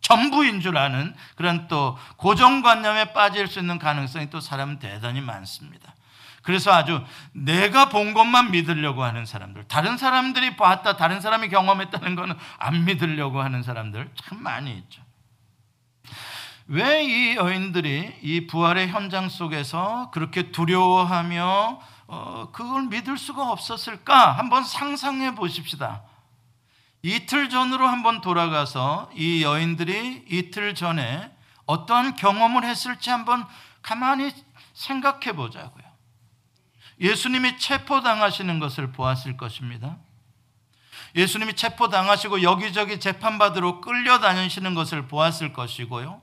전부인 0.00 0.62
줄 0.62 0.78
아는 0.78 1.14
그런 1.36 1.68
또 1.68 1.98
고정관념에 2.16 3.12
빠질 3.12 3.46
수 3.46 3.58
있는 3.58 3.78
가능성이 3.78 4.30
또 4.30 4.40
사람은 4.40 4.78
대단히 4.78 5.20
많습니다. 5.20 5.87
그래서 6.48 6.72
아주 6.72 7.04
내가 7.32 7.90
본 7.90 8.14
것만 8.14 8.52
믿으려고 8.52 9.04
하는 9.04 9.26
사람들, 9.26 9.68
다른 9.68 9.98
사람들이 9.98 10.56
봤다, 10.56 10.96
다른 10.96 11.20
사람이 11.20 11.50
경험했다는 11.50 12.14
것은 12.16 12.34
안 12.56 12.86
믿으려고 12.86 13.42
하는 13.42 13.62
사람들 13.62 14.10
참 14.14 14.42
많이 14.42 14.74
있죠. 14.78 15.02
왜 16.66 17.02
이 17.04 17.36
여인들이 17.36 18.20
이 18.22 18.46
부활의 18.46 18.88
현장 18.88 19.28
속에서 19.28 20.10
그렇게 20.10 20.50
두려워하며 20.50 21.80
어, 22.06 22.48
그걸 22.50 22.84
믿을 22.84 23.18
수가 23.18 23.52
없었을까? 23.52 24.32
한번 24.32 24.64
상상해 24.64 25.34
보십시다. 25.34 26.02
이틀 27.02 27.50
전으로 27.50 27.86
한번 27.86 28.22
돌아가서 28.22 29.10
이 29.14 29.42
여인들이 29.42 30.24
이틀 30.30 30.74
전에 30.74 31.30
어떠한 31.66 32.16
경험을 32.16 32.64
했을지 32.64 33.10
한번 33.10 33.46
가만히 33.82 34.32
생각해 34.72 35.32
보자고요. 35.32 35.87
예수님이 37.00 37.58
체포당하시는 37.58 38.58
것을 38.58 38.92
보았을 38.92 39.36
것입니다. 39.36 39.96
예수님이 41.14 41.54
체포당하시고 41.54 42.42
여기저기 42.42 43.00
재판받으러 43.00 43.80
끌려다니시는 43.80 44.74
것을 44.74 45.06
보았을 45.08 45.52
것이고요. 45.52 46.20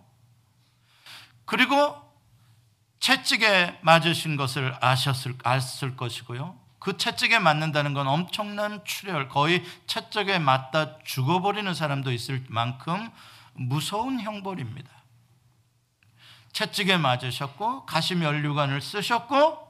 그리고 1.45 2.01
채찍에 2.99 3.79
맞으신 3.81 4.35
것을 4.35 4.75
아셨을, 4.81 5.35
아을 5.43 5.95
것이고요. 5.95 6.59
그 6.79 6.97
채찍에 6.97 7.39
맞는다는 7.39 7.93
건 7.93 8.07
엄청난 8.07 8.83
출혈, 8.85 9.29
거의 9.29 9.63
채찍에 9.87 10.39
맞다 10.39 10.99
죽어버리는 11.03 11.73
사람도 11.73 12.11
있을 12.11 12.43
만큼 12.47 13.09
무서운 13.53 14.19
형벌입니다. 14.19 14.89
채찍에 16.51 16.97
맞으셨고 16.97 17.85
가시면류관을 17.85 18.81
쓰셨고 18.81 19.64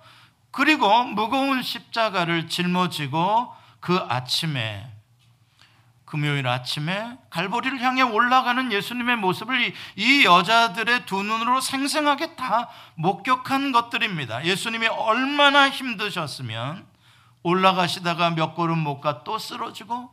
그리고 0.55 1.03
무거운 1.03 1.61
십자가를 1.61 2.47
짊어지고 2.47 3.53
그 3.81 3.97
아침에 3.97 4.89
금요일 6.05 6.47
아침에 6.47 7.17
갈보리를 7.29 7.81
향해 7.81 8.03
올라가는 8.03 8.71
예수님의 8.71 9.17
모습을 9.17 9.73
이 9.97 10.23
여자들의 10.23 11.05
두 11.07 11.23
눈으로 11.23 11.59
생생하게 11.59 12.37
다 12.37 12.69
목격한 12.95 13.73
것들입니다. 13.73 14.45
예수님이 14.45 14.87
얼마나 14.87 15.69
힘드셨으면 15.69 16.85
올라가시다가 17.43 18.29
몇 18.29 18.55
걸음 18.55 18.77
못 18.79 19.01
가 19.01 19.25
또 19.25 19.37
쓰러지고 19.37 20.09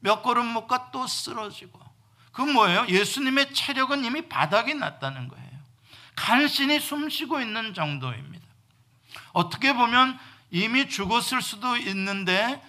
몇 0.00 0.22
걸음 0.22 0.48
못 0.48 0.66
가 0.68 0.90
또 0.92 1.06
쓰러지고 1.06 1.80
그 2.32 2.42
뭐예요? 2.42 2.84
예수님의 2.88 3.54
체력은 3.54 4.04
이미 4.04 4.28
바닥이 4.28 4.74
났다는 4.74 5.28
거예요. 5.28 5.48
간신히 6.14 6.78
숨 6.78 7.08
쉬고 7.08 7.40
있는 7.40 7.72
정도입니다. 7.72 8.37
어떻게 9.38 9.72
보면 9.72 10.18
이미 10.50 10.88
죽었을 10.88 11.42
수도 11.42 11.76
있는데 11.76 12.60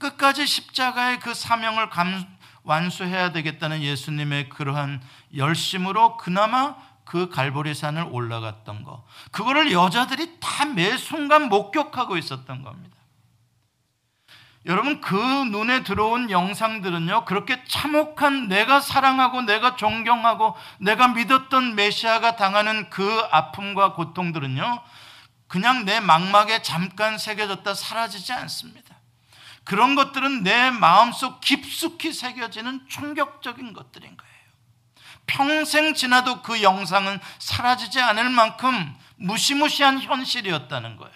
끝까지 0.00 0.46
십자가의 0.46 1.20
그 1.20 1.32
사명을 1.32 1.90
감, 1.90 2.26
완수해야 2.64 3.30
되겠다는 3.30 3.82
예수님의 3.82 4.48
그러한 4.48 5.00
열심으로 5.36 6.16
그나마 6.16 6.74
그 7.04 7.28
갈보리산을 7.28 8.08
올라갔던 8.10 8.82
거. 8.82 9.06
그거를 9.30 9.70
여자들이 9.70 10.40
다 10.40 10.64
매 10.64 10.96
순간 10.96 11.48
목격하고 11.48 12.16
있었던 12.16 12.62
겁니다. 12.62 12.96
여러분 14.64 15.00
그 15.00 15.16
눈에 15.16 15.82
들어온 15.82 16.30
영상들은요 16.30 17.24
그렇게 17.24 17.62
참혹한 17.64 18.48
내가 18.48 18.80
사랑하고 18.80 19.42
내가 19.42 19.74
존경하고 19.76 20.56
내가 20.78 21.08
믿었던 21.08 21.74
메시아가 21.74 22.36
당하는 22.36 22.88
그 22.88 23.22
아픔과 23.32 23.94
고통들은요 23.94 24.82
그냥 25.52 25.84
내 25.84 26.00
망막에 26.00 26.62
잠깐 26.62 27.18
새겨졌다 27.18 27.74
사라지지 27.74 28.32
않습니다. 28.32 28.96
그런 29.64 29.94
것들은 29.96 30.44
내 30.44 30.70
마음속 30.70 31.42
깊숙이 31.42 32.14
새겨지는 32.14 32.88
충격적인 32.88 33.74
것들인 33.74 34.16
거예요. 34.16 34.32
평생 35.26 35.92
지나도 35.92 36.40
그 36.40 36.62
영상은 36.62 37.20
사라지지 37.38 38.00
않을 38.00 38.30
만큼 38.30 38.96
무시무시한 39.16 40.00
현실이었다는 40.00 40.96
거예요. 40.96 41.12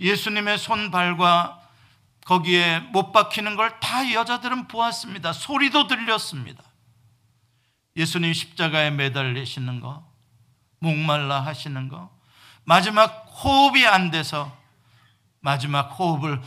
예수님의 0.00 0.58
손발과 0.58 1.62
거기에 2.26 2.80
못 2.92 3.10
박히는 3.12 3.56
걸 3.56 3.80
다 3.80 4.12
여자들은 4.12 4.68
보았습니다. 4.68 5.32
소리도 5.32 5.86
들렸습니다. 5.86 6.62
예수님 7.96 8.34
십자가에 8.34 8.90
매달리시는 8.90 9.80
거, 9.80 10.06
목말라 10.80 11.40
하시는 11.40 11.88
거, 11.88 12.19
마지막 12.64 13.26
호흡이 13.42 13.86
안 13.86 14.10
돼서 14.10 14.56
마지막 15.40 15.82
호흡을 15.98 16.40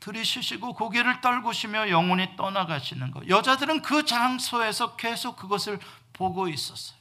들이쉬시고 0.00 0.74
고개를 0.74 1.20
떨구시며 1.20 1.90
영혼이 1.90 2.36
떠나가시는 2.36 3.10
거. 3.10 3.20
여자들은 3.28 3.82
그 3.82 4.04
장소에서 4.04 4.96
계속 4.96 5.36
그것을 5.36 5.78
보고 6.12 6.48
있었어요. 6.48 6.98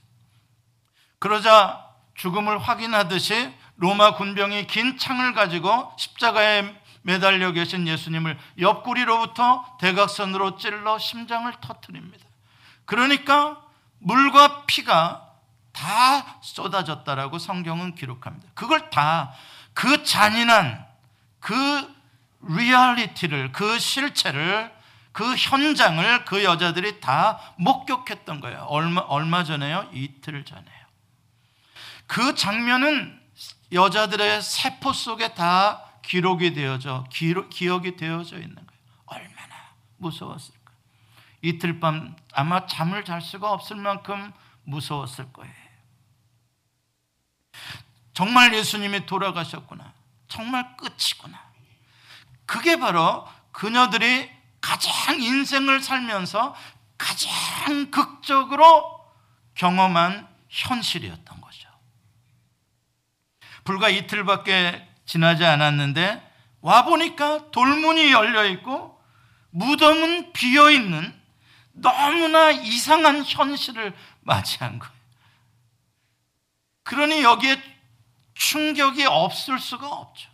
그러자 1.18 1.86
죽음을 2.16 2.60
확인하듯이 2.60 3.54
로마 3.78 4.16
군병이 4.16 4.68
긴 4.68 4.98
창을 4.98 5.34
가지고 5.34 5.92
십자가에 5.98 6.76
매달려 7.02 7.54
계신 7.54 7.88
예수님을 7.88 8.38
옆구리로부터 8.60 9.78
대각선으로 9.80 10.58
찔러 10.58 11.00
심장을 11.00 11.52
터뜨립니다. 11.62 12.26
그러니까 12.86 13.62
물과 14.00 14.66
피가 14.66 15.29
다 15.72 16.40
쏟아졌다라고 16.42 17.40
성경은 17.40 17.96
기록합니다. 17.96 18.50
그걸 18.54 18.90
다 18.90 19.34
그 19.80 20.04
잔인한 20.04 20.86
그 21.40 21.56
리얼리티를 22.42 23.54
그 23.54 23.80
실체를 23.80 24.78
그 25.14 25.36
현장을 25.38 26.26
그 26.26 26.44
여자들이 26.44 27.00
다 27.00 27.40
목격했던 27.58 28.42
거예요. 28.42 28.66
얼마 28.68 29.00
얼마 29.00 29.46
전에요? 29.46 29.90
이틀 29.94 30.44
전에요. 30.44 30.86
그 32.08 32.36
장면은 32.36 33.22
여자들의 33.72 34.42
세포 34.42 34.92
속에 34.92 35.34
다 35.34 35.86
기록이 36.02 36.54
되어져 36.54 37.06
기록, 37.10 37.50
기억이 37.50 37.96
되어져 37.96 38.36
있는 38.36 38.56
거예요. 38.56 38.82
얼마나 39.06 39.56
무서웠을까? 39.96 40.74
이틀 41.42 41.80
밤 41.80 42.18
아마 42.34 42.66
잠을 42.66 43.06
잘 43.06 43.22
수가 43.22 43.54
없을 43.54 43.78
만큼 43.78 44.34
무서웠을 44.66 45.32
거예요. 45.32 45.59
정말 48.20 48.54
예수님이 48.54 49.06
돌아가셨구나. 49.06 49.94
정말 50.28 50.76
끝이구나. 50.76 51.42
그게 52.46 52.76
바로 52.76 53.26
그녀들이 53.54 54.30
가장 54.60 55.22
인생을 55.22 55.80
살면서 55.82 56.54
가장 56.98 57.90
극적으로 57.92 59.00
경험한 59.56 60.28
현실이었던 60.50 61.40
거죠. 61.40 61.70
불과 63.64 63.88
이틀밖에 63.88 64.86
지나지 65.06 65.46
않았는데 65.46 66.22
와 66.60 66.84
보니까 66.84 67.52
돌문이 67.52 68.12
열려 68.12 68.44
있고 68.50 69.02
무덤은 69.52 70.34
비어 70.34 70.70
있는 70.72 71.18
너무나 71.72 72.52
이상한 72.52 73.24
현실을 73.24 73.96
맞이한 74.24 74.78
거예요. 74.78 74.94
그러니 76.84 77.24
여기에 77.24 77.79
충격이 78.40 79.06
없을 79.06 79.60
수가 79.60 79.88
없죠. 79.88 80.30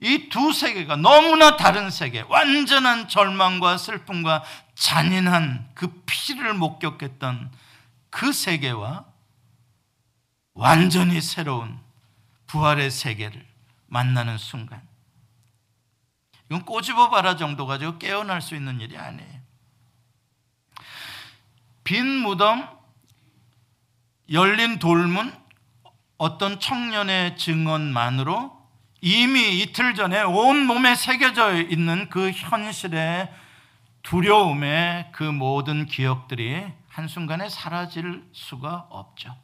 이 0.00 0.28
두 0.28 0.52
세계가 0.52 0.96
너무나 0.96 1.56
다른 1.56 1.90
세계, 1.90 2.20
완전한 2.22 3.08
절망과 3.08 3.76
슬픔과 3.76 4.44
잔인한 4.74 5.68
그 5.74 6.02
피를 6.06 6.54
목격했던 6.54 7.50
그 8.10 8.32
세계와 8.32 9.04
완전히 10.54 11.20
새로운 11.20 11.80
부활의 12.46 12.90
세계를 12.90 13.44
만나는 13.86 14.38
순간. 14.38 14.86
이건 16.50 16.64
꼬집어 16.64 17.10
봐라 17.10 17.36
정도 17.36 17.66
가지고 17.66 17.98
깨어날 17.98 18.42
수 18.42 18.54
있는 18.54 18.80
일이 18.80 18.96
아니에요. 18.96 19.40
빈 21.82 22.06
무덤, 22.06 22.68
열린 24.30 24.78
돌문, 24.78 25.43
어떤 26.16 26.60
청년의 26.60 27.36
증언만으로 27.36 28.52
이미 29.00 29.60
이틀 29.60 29.94
전에 29.94 30.22
온 30.22 30.66
몸에 30.66 30.94
새겨져 30.94 31.60
있는 31.60 32.08
그 32.08 32.30
현실의 32.30 33.30
두려움의 34.02 35.10
그 35.12 35.24
모든 35.24 35.86
기억들이 35.86 36.64
한순간에 36.88 37.48
사라질 37.48 38.22
수가 38.32 38.86
없죠. 38.90 39.34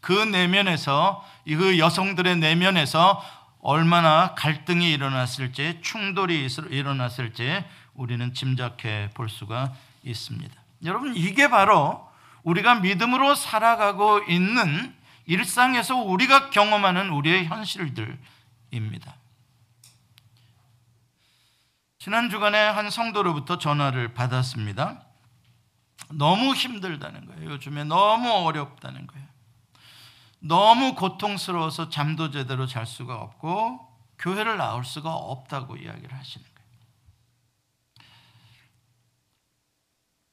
그 0.00 0.12
내면에서, 0.12 1.24
그 1.46 1.78
여성들의 1.78 2.38
내면에서 2.38 3.22
얼마나 3.60 4.34
갈등이 4.34 4.92
일어났을지, 4.92 5.80
충돌이 5.82 6.48
일어났을지 6.70 7.64
우리는 7.94 8.34
짐작해 8.34 9.10
볼 9.14 9.28
수가 9.28 9.72
있습니다. 10.02 10.54
여러분, 10.84 11.16
이게 11.16 11.48
바로 11.48 12.06
우리가 12.42 12.76
믿음으로 12.76 13.34
살아가고 13.34 14.22
있는 14.28 14.95
일상에서 15.26 15.96
우리가 15.96 16.50
경험하는 16.50 17.10
우리의 17.10 17.46
현실들, 17.46 18.18
입니다. 18.70 19.16
지난 21.98 22.30
주간에 22.30 22.58
한 22.58 22.90
성도로부터 22.90 23.58
전화를 23.58 24.14
받았습니다. 24.14 25.02
너무 26.12 26.54
힘들다는 26.54 27.26
거예요. 27.26 27.50
요즘에 27.50 27.84
너무 27.84 28.30
어렵다는 28.30 29.06
거예요. 29.06 29.26
너무 30.38 30.94
고통스러워서 30.94 31.88
잠도 31.88 32.30
제대로 32.30 32.66
잘 32.66 32.86
수가 32.86 33.16
없고 33.16 33.80
교회를 34.18 34.56
나올 34.56 34.84
수가 34.84 35.12
없다고 35.14 35.76
이야기를 35.76 36.16
하시는 36.16 36.46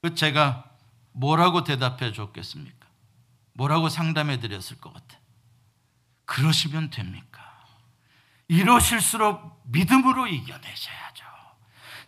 거예요. 0.01 0.15
제가 0.15 0.69
뭐라고 1.13 1.63
대답해 1.63 2.11
줬겠습니까? 2.11 2.82
뭐라고 3.53 3.89
상담해 3.89 4.39
드렸을 4.39 4.79
것 4.79 4.93
같아? 4.93 5.17
그러시면 6.25 6.89
됩니까? 6.89 7.41
이러실수록 8.47 9.61
믿음으로 9.65 10.27
이겨내셔야죠. 10.27 11.23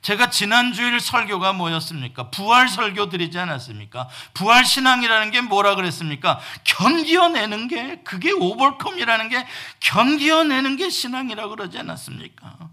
제가 0.01 0.29
지난주일 0.29 0.99
설교가 0.99 1.53
뭐였습니까? 1.53 2.29
부활 2.29 2.67
설교 2.67 3.09
드리지 3.09 3.39
않았습니까? 3.39 4.07
부활 4.35 4.63
신앙이라는 4.63 5.31
게 5.31 5.41
뭐라 5.41 5.73
그랬습니까? 5.73 6.39
견디어내는 6.63 7.67
게, 7.67 8.03
그게 8.03 8.31
오버컴이라는 8.31 9.29
게 9.29 9.47
견디어내는 9.79 10.77
게 10.77 10.89
신앙이라고 10.91 11.55
그러지 11.55 11.79
않았습니까? 11.79 12.69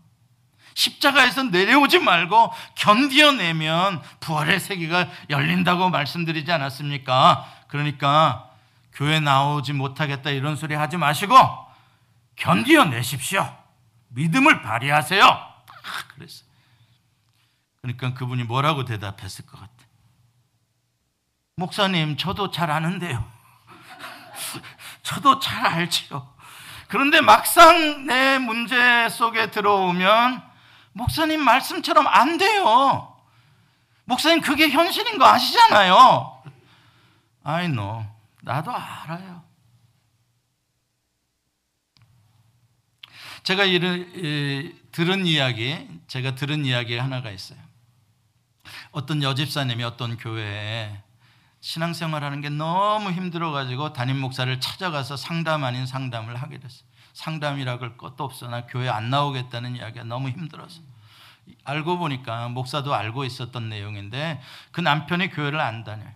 십자가에서 0.75 1.45
내려오지 1.45 2.01
말고 2.01 2.53
견디어내면 2.75 4.03
부활의 4.21 4.61
세계가 4.61 5.09
열린다고 5.31 5.89
말씀드리지 5.89 6.53
않았습니까? 6.53 7.51
그러니까 7.69 8.52
교회 8.93 9.21
나오지 9.21 9.73
못하겠다 9.73 10.31
이런 10.31 10.57
소리 10.57 10.75
하지 10.75 10.97
마시고 10.97 11.35
견디어 12.37 12.85
내십시오. 12.85 13.57
믿음을 14.09 14.63
발휘하세요. 14.63 15.25
아, 15.25 16.09
그랬어요. 16.15 16.47
그러니까 17.81 18.15
그분이 18.15 18.45
뭐라고 18.45 18.85
대답했을 18.85 19.47
것 19.47 19.59
같아. 19.59 19.73
목사님, 21.57 22.17
저도 22.17 22.51
잘 22.51 22.71
아는데요. 22.71 23.25
저도 25.03 25.41
잘 25.41 25.67
알지요. 25.67 26.33
그런데 26.89 27.21
막상 27.21 28.07
내 28.07 28.39
문제 28.39 29.09
속에 29.09 29.51
들어오면 29.51 30.43
목사님 30.93 31.43
말씀처럼 31.43 32.07
안 32.07 32.39
돼요. 32.39 33.17
목사님 34.05 34.41
그게 34.41 34.69
현실인 34.69 35.19
거 35.19 35.27
아시잖아요. 35.27 36.43
I 37.45 37.69
know. 37.69 38.12
나도 38.43 38.71
알아요. 38.71 39.43
제가 43.43 43.65
이를, 43.65 44.13
이, 44.17 44.75
들은 44.93 45.27
이야기, 45.27 45.89
제가 46.07 46.35
들은 46.35 46.65
이야기 46.65 46.97
하나가 46.97 47.31
있어요. 47.31 47.59
어떤 48.93 49.23
여집사님이 49.23 49.83
어떤 49.85 50.17
교회에 50.17 51.03
신앙생활 51.61 52.23
하는 52.25 52.41
게 52.41 52.51
너무 52.51 53.11
힘들어가지고 53.11 53.93
담임 53.93 54.21
목사를 54.21 54.61
찾아가서 54.61 55.17
상담 55.17 55.65
아닌 55.65 55.87
상담을 55.87 56.37
하게 56.37 56.59
됐어요. 56.59 56.85
상담이라 57.15 57.79
할 57.79 57.97
것도 57.97 58.25
없어. 58.25 58.49
나 58.49 58.67
교회 58.67 58.89
안 58.89 59.11
나오겠다는 59.11 59.77
이야기가 59.77 60.05
너무 60.05 60.29
힘들어서. 60.29 60.81
알고 61.65 61.99
보니까 61.99 62.49
목사도 62.49 62.95
알고 62.95 63.25
있었던 63.25 63.69
내용인데 63.69 64.41
그 64.71 64.81
남편이 64.81 65.31
교회를 65.31 65.61
안 65.61 65.85
다녀요. 65.85 66.13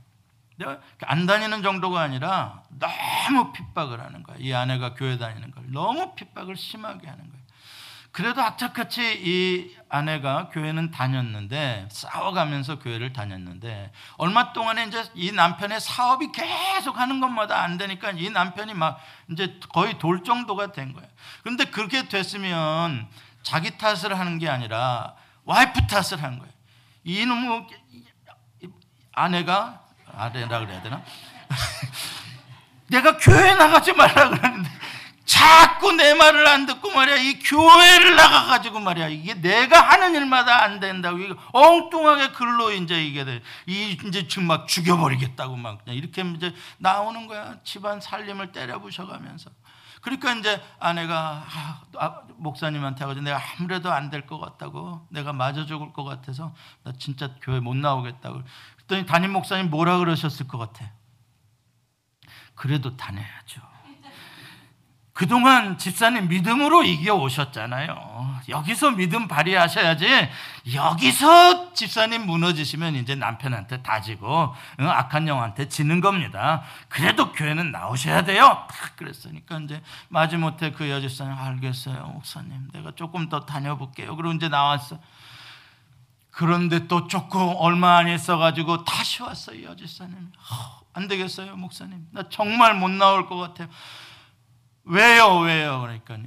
안 1.04 1.26
다니는 1.26 1.62
정도가 1.62 2.00
아니라 2.00 2.62
너무 2.70 3.52
핍박을 3.52 4.00
하는 4.00 4.22
거야. 4.22 4.36
이 4.38 4.52
아내가 4.52 4.94
교회 4.94 5.18
다니는 5.18 5.50
걸 5.50 5.64
너무 5.68 6.14
핍박을 6.14 6.56
심하게 6.56 7.08
하는 7.08 7.28
거야. 7.30 7.36
그래도 8.16 8.40
악착같이 8.40 9.02
이 9.02 9.76
아내가 9.90 10.48
교회는 10.48 10.90
다녔는데 10.90 11.88
싸워가면서 11.90 12.78
교회를 12.78 13.12
다녔는데 13.12 13.92
얼마 14.16 14.54
동안에 14.54 14.86
이제 14.86 15.04
이 15.14 15.32
남편의 15.32 15.80
사업이 15.80 16.32
계속 16.32 16.98
하는 16.98 17.20
것마다 17.20 17.60
안 17.60 17.76
되니까 17.76 18.12
이 18.12 18.30
남편이 18.30 18.72
막 18.72 18.98
이제 19.30 19.60
거의 19.70 19.98
돌 19.98 20.24
정도가 20.24 20.72
된 20.72 20.94
거예요. 20.94 21.06
그런데 21.42 21.66
그렇게 21.66 22.08
됐으면 22.08 23.06
자기 23.42 23.76
탓을 23.76 24.18
하는 24.18 24.38
게 24.38 24.48
아니라 24.48 25.14
와이프 25.44 25.86
탓을 25.86 26.22
한 26.22 26.38
거예요. 26.38 26.52
이놈의 27.04 27.66
아내가 29.12 29.85
아내라 30.16 30.60
그래야 30.60 30.80
되나? 30.82 31.02
내가 32.88 33.16
교회 33.18 33.54
나가지 33.54 33.92
말라 33.92 34.28
그러는데 34.30 34.70
자꾸 35.24 35.90
내 35.92 36.14
말을 36.14 36.46
안 36.46 36.66
듣고 36.66 36.88
말이야. 36.92 37.16
이 37.16 37.40
교회를 37.40 38.14
나가가지고 38.14 38.78
말이야. 38.78 39.08
이게 39.08 39.34
내가 39.34 39.80
하는 39.90 40.14
일마다 40.14 40.62
안 40.62 40.78
된다고. 40.78 41.18
이거 41.18 41.36
엉뚱하게 41.52 42.30
글로 42.30 42.70
이제 42.70 43.04
이게 43.04 43.24
돼. 43.24 43.42
이 43.66 43.98
이제 44.04 44.28
지금 44.28 44.46
막 44.46 44.68
죽여버리겠다고 44.68 45.56
막 45.56 45.80
이렇게 45.86 46.22
이제 46.22 46.54
나오는 46.78 47.26
거야. 47.26 47.56
집안 47.64 48.00
살림을 48.00 48.52
때려 48.52 48.78
부셔가면서. 48.78 49.50
그러니까 50.00 50.32
이제 50.34 50.62
아내가 50.78 51.44
아, 51.52 51.80
아, 51.98 52.20
목사님한테 52.36 53.04
하고 53.04 53.14
내가 53.20 53.40
아무래도 53.58 53.92
안 53.92 54.10
될 54.10 54.26
것 54.28 54.38
같다고 54.38 55.04
내가 55.10 55.32
맞아 55.32 55.66
죽을 55.66 55.92
것 55.92 56.04
같아서 56.04 56.54
나 56.84 56.92
진짜 57.00 57.30
교회 57.42 57.58
못 57.58 57.74
나오겠다고 57.76 58.42
그랬더니 58.86 59.06
담임 59.06 59.32
목사님 59.32 59.70
뭐라 59.70 59.98
그러셨을 59.98 60.48
것 60.48 60.58
같아? 60.58 60.90
그래도 62.54 62.96
다녀야죠. 62.96 63.60
그동안 65.12 65.78
집사님 65.78 66.28
믿음으로 66.28 66.82
이겨 66.82 67.14
오셨잖아요. 67.14 68.40
여기서 68.50 68.90
믿음 68.90 69.28
발휘하셔야지. 69.28 70.28
여기서 70.74 71.72
집사님 71.72 72.26
무너지시면 72.26 72.96
이제 72.96 73.14
남편한테 73.14 73.82
다지고 73.82 74.54
악한 74.76 75.26
영한테 75.26 75.70
지는 75.70 76.02
겁니다. 76.02 76.64
그래도 76.90 77.32
교회는 77.32 77.72
나오셔야 77.72 78.24
돼요. 78.24 78.66
그랬으니까 78.96 79.58
이제 79.60 79.82
마지못해 80.08 80.72
그 80.72 80.90
여집사님 80.90 81.32
알겠어요, 81.32 82.08
목사님. 82.08 82.68
내가 82.74 82.92
조금 82.94 83.30
더 83.30 83.46
다녀볼게요. 83.46 84.16
그리고 84.16 84.34
이제 84.34 84.50
나왔어. 84.50 84.98
그런데 86.36 86.86
또 86.86 87.06
조금 87.06 87.40
얼마 87.56 87.96
안 87.96 88.08
있어가지고 88.08 88.84
다시 88.84 89.22
왔어요, 89.22 89.70
여집사님. 89.70 90.32
안 90.92 91.08
되겠어요, 91.08 91.56
목사님. 91.56 92.08
나 92.10 92.28
정말 92.28 92.74
못 92.74 92.90
나올 92.90 93.26
것 93.26 93.36
같아요. 93.36 93.68
왜요? 94.84 95.38
왜요? 95.38 95.80
그러니까 95.80 96.18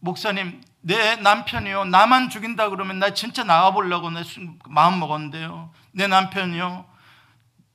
목사님 0.00 0.60
내 0.80 1.14
남편이요 1.16 1.84
나만 1.84 2.30
죽인다 2.30 2.68
그러면 2.70 2.98
나 2.98 3.14
진짜 3.14 3.44
나가보려고 3.44 4.10
내 4.10 4.22
마음 4.66 4.98
먹었는데요 4.98 5.70
내 5.92 6.06
남편이요 6.06 6.84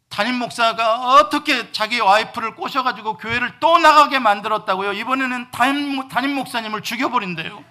담임 0.10 0.36
목사가 0.36 1.16
어떻게 1.16 1.72
자기 1.72 2.00
와이프를 2.00 2.56
꼬셔가지고 2.56 3.18
교회를 3.18 3.60
또 3.60 3.78
나가게 3.78 4.20
만들었다고요 4.20 4.94
이번에는 4.94 5.52
담임, 5.52 6.08
담임 6.10 6.36
목사님을 6.36 6.82
죽여버린대요 6.82 7.64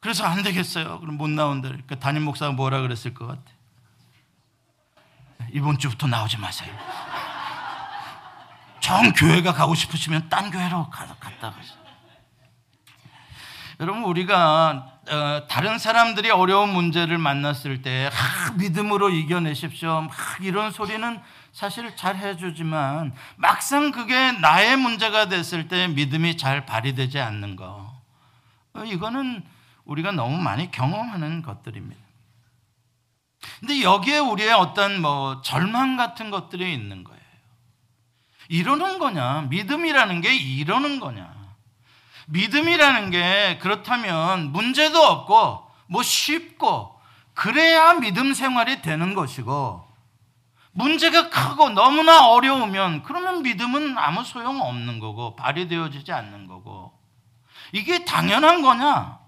그래서 0.00 0.24
안 0.24 0.42
되겠어요. 0.42 0.98
그럼 1.00 1.16
못 1.16 1.28
나온다 1.28 1.68
그러니까 1.68 1.94
담임 1.96 2.24
목사가 2.24 2.52
뭐라 2.52 2.80
그랬을 2.80 3.14
것 3.14 3.26
같아? 3.26 3.42
이번 5.52 5.78
주부터 5.78 6.06
나오지 6.06 6.38
마세요. 6.38 6.74
정 8.80 9.12
교회가 9.12 9.52
가고 9.52 9.74
싶으시면 9.74 10.28
딴 10.28 10.50
교회로 10.50 10.88
갔다 10.88 11.50
가세요. 11.50 11.80
여러분 13.78 14.04
우리가 14.04 14.98
어, 15.10 15.46
다른 15.48 15.78
사람들이 15.78 16.30
어려운 16.30 16.72
문제를 16.72 17.16
만났을 17.16 17.80
때 17.80 18.10
아, 18.12 18.52
믿음으로 18.52 19.10
이겨내십시오. 19.10 20.02
막 20.02 20.12
이런 20.40 20.70
소리는 20.70 21.20
사실 21.52 21.96
잘 21.96 22.16
해주지만 22.16 23.14
막상 23.36 23.90
그게 23.90 24.32
나의 24.32 24.76
문제가 24.76 25.28
됐을 25.28 25.68
때 25.68 25.88
믿음이 25.88 26.36
잘 26.36 26.66
발휘되지 26.66 27.20
않는 27.20 27.56
거. 27.56 27.98
어, 28.74 28.84
이거는 28.84 29.42
우리가 29.90 30.12
너무 30.12 30.38
많이 30.38 30.70
경험하는 30.70 31.42
것들입니다. 31.42 32.00
근데 33.58 33.82
여기에 33.82 34.18
우리의 34.18 34.52
어떤 34.52 35.00
뭐 35.00 35.42
절망 35.42 35.96
같은 35.96 36.30
것들이 36.30 36.72
있는 36.72 37.02
거예요. 37.02 37.20
이러는 38.48 39.00
거냐? 39.00 39.42
믿음이라는 39.50 40.20
게 40.20 40.34
이러는 40.34 41.00
거냐? 41.00 41.34
믿음이라는 42.28 43.10
게 43.10 43.58
그렇다면 43.58 44.52
문제도 44.52 45.02
없고 45.02 45.68
뭐 45.88 46.02
쉽고 46.04 47.00
그래야 47.34 47.94
믿음 47.94 48.32
생활이 48.32 48.82
되는 48.82 49.14
것이고 49.14 49.88
문제가 50.70 51.30
크고 51.30 51.70
너무나 51.70 52.28
어려우면 52.28 53.02
그러면 53.02 53.42
믿음은 53.42 53.98
아무 53.98 54.22
소용 54.22 54.60
없는 54.60 55.00
거고 55.00 55.34
발휘되어지지 55.34 56.12
않는 56.12 56.46
거고 56.46 56.96
이게 57.72 58.04
당연한 58.04 58.62
거냐? 58.62 59.19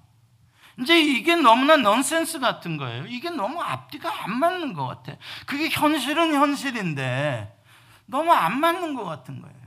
이제 0.81 0.99
이게 0.99 1.37
너무나 1.37 1.77
넌센스 1.77 2.41
같은 2.41 2.77
거예요. 2.77 3.07
이게 3.07 3.31
너무 3.31 3.61
앞뒤가 3.61 4.25
안 4.25 4.39
맞는 4.39 4.73
것 4.73 4.87
같아. 4.87 5.19
그게 5.47 5.69
현실은 5.69 6.35
현실인데 6.35 7.59
너무 8.07 8.33
안 8.33 8.59
맞는 8.59 8.95
것 8.95 9.05
같은 9.05 9.41
거예요. 9.41 9.63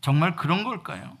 정말 0.00 0.36
그런 0.36 0.64
걸까요? 0.64 1.16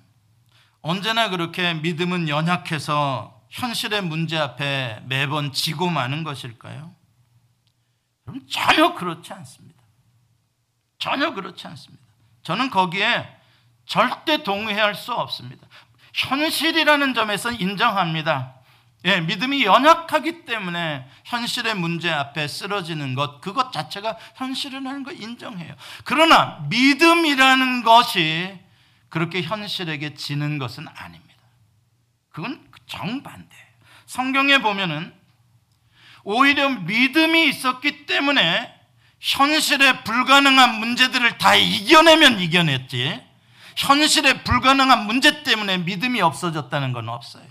언제나 0.82 1.30
그렇게 1.30 1.74
믿음은 1.74 2.28
연약해서 2.28 3.42
현실의 3.48 4.02
문제 4.02 4.36
앞에 4.36 5.02
매번 5.06 5.52
지고 5.52 5.88
마는 5.88 6.24
것일까요? 6.24 6.94
그럼 8.24 8.46
전혀 8.48 8.94
그렇지 8.94 9.32
않습니다. 9.32 9.82
전혀 10.98 11.32
그렇지 11.32 11.66
않습니다. 11.68 12.04
저는 12.42 12.70
거기에 12.70 13.40
절대 13.86 14.42
동의할 14.42 14.94
수 14.94 15.12
없습니다. 15.12 15.66
현실이라는 16.14 17.12
점에서 17.12 17.50
인정합니다. 17.52 18.54
예, 19.06 19.20
믿음이 19.20 19.64
연약하기 19.64 20.46
때문에 20.46 21.06
현실의 21.24 21.74
문제 21.74 22.10
앞에 22.10 22.48
쓰러지는 22.48 23.14
것, 23.14 23.40
그것 23.42 23.70
자체가 23.70 24.16
현실이라는 24.36 25.02
걸 25.02 25.20
인정해요. 25.20 25.74
그러나 26.04 26.64
믿음이라는 26.70 27.82
것이 27.82 28.58
그렇게 29.10 29.42
현실에게 29.42 30.14
지는 30.14 30.58
것은 30.58 30.86
아닙니다. 30.88 31.34
그건 32.30 32.66
정반대예요. 32.86 33.64
성경에 34.06 34.58
보면은 34.58 35.12
오히려 36.22 36.70
믿음이 36.70 37.48
있었기 37.48 38.06
때문에 38.06 38.72
현실에 39.20 40.02
불가능한 40.04 40.78
문제들을 40.80 41.38
다 41.38 41.54
이겨내면 41.54 42.40
이겨냈지, 42.40 43.20
현실에 43.76 44.42
불가능한 44.44 45.06
문제 45.06 45.42
때문에 45.42 45.78
믿음이 45.78 46.20
없어졌다는 46.20 46.92
건 46.92 47.08
없어요. 47.08 47.44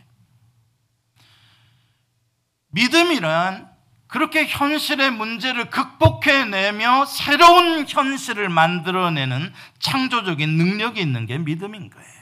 믿음이란 2.70 3.72
그렇게 4.08 4.46
현실의 4.46 5.12
문제를 5.12 5.70
극복해내며 5.70 7.06
새로운 7.06 7.88
현실을 7.88 8.50
만들어내는 8.50 9.52
창조적인 9.80 10.50
능력이 10.50 11.02
있는 11.02 11.26
게 11.26 11.38
믿음인 11.40 11.90
거예요. 11.90 12.13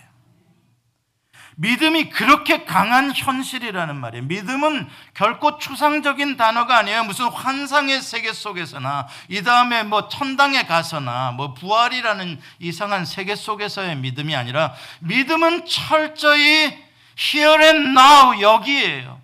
믿음이 1.56 2.10
그렇게 2.10 2.64
강한 2.64 3.12
현실이라는 3.14 3.96
말이에요. 3.96 4.26
믿음은 4.26 4.88
결코 5.14 5.58
추상적인 5.58 6.38
단어가 6.38 6.78
아니에요. 6.78 7.04
무슨 7.04 7.26
환상의 7.26 8.02
세계 8.02 8.34
속에서나 8.34 9.08
이 9.28 9.44
다음에 9.44 9.84
뭐 9.84 10.08
천당에 10.08 10.64
가서나 10.64 11.32
뭐 11.32 11.54
부활이라는 11.54 12.40
이상한 12.60 13.06
세계 13.06 13.36
속에서의 13.36 13.98
믿음이 13.98 14.36
아니라 14.36 14.74
믿음은 15.00 15.66
철저히 15.66 16.78
here 17.18 17.64
and 17.64 17.90
now 17.90 18.42
여기에요. 18.42 19.20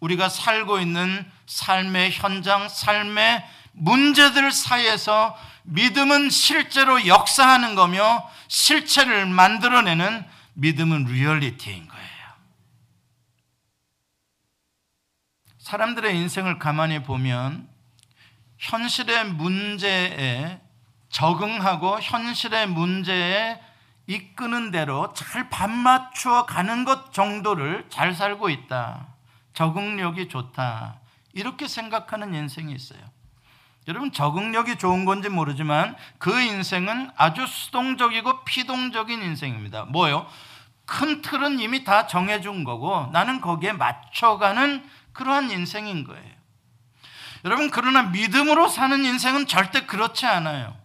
우리가 0.00 0.28
살고 0.28 0.78
있는 0.78 1.30
삶의 1.46 2.12
현장, 2.12 2.68
삶의 2.68 3.44
문제들 3.72 4.52
사이에서 4.52 5.36
믿음은 5.64 6.30
실제로 6.30 7.06
역사하는 7.06 7.74
거며 7.74 8.28
실체를 8.48 9.26
만들어내는 9.26 10.24
믿음은 10.54 11.04
리얼리티인 11.04 11.86
거예요. 11.88 12.14
사람들의 15.58 16.16
인생을 16.16 16.58
가만히 16.58 17.02
보면 17.02 17.68
현실의 18.58 19.32
문제에 19.32 20.60
적응하고 21.08 22.00
현실의 22.00 22.68
문제에 22.68 23.60
이끄는 24.06 24.70
대로 24.70 25.12
잘 25.14 25.48
반맞추어 25.48 26.44
가는 26.44 26.84
것 26.84 27.12
정도를 27.12 27.86
잘 27.88 28.14
살고 28.14 28.50
있다. 28.50 29.08
적응력이 29.54 30.28
좋다. 30.28 31.00
이렇게 31.32 31.66
생각하는 31.66 32.34
인생이 32.34 32.72
있어요. 32.74 33.13
여러분 33.86 34.12
적응력이 34.12 34.76
좋은 34.76 35.04
건지 35.04 35.28
모르지만 35.28 35.94
그 36.18 36.40
인생은 36.40 37.10
아주 37.16 37.46
수동적이고 37.46 38.44
피동적인 38.44 39.22
인생입니다. 39.22 39.84
뭐요? 39.84 40.26
큰 40.86 41.22
틀은 41.22 41.60
이미 41.60 41.84
다 41.84 42.06
정해준 42.06 42.64
거고 42.64 43.08
나는 43.12 43.40
거기에 43.40 43.72
맞춰가는 43.72 44.84
그러한 45.12 45.50
인생인 45.50 46.04
거예요. 46.04 46.34
여러분 47.44 47.70
그러나 47.70 48.04
믿음으로 48.04 48.68
사는 48.68 49.04
인생은 49.04 49.46
절대 49.46 49.84
그렇지 49.84 50.24
않아요. 50.26 50.76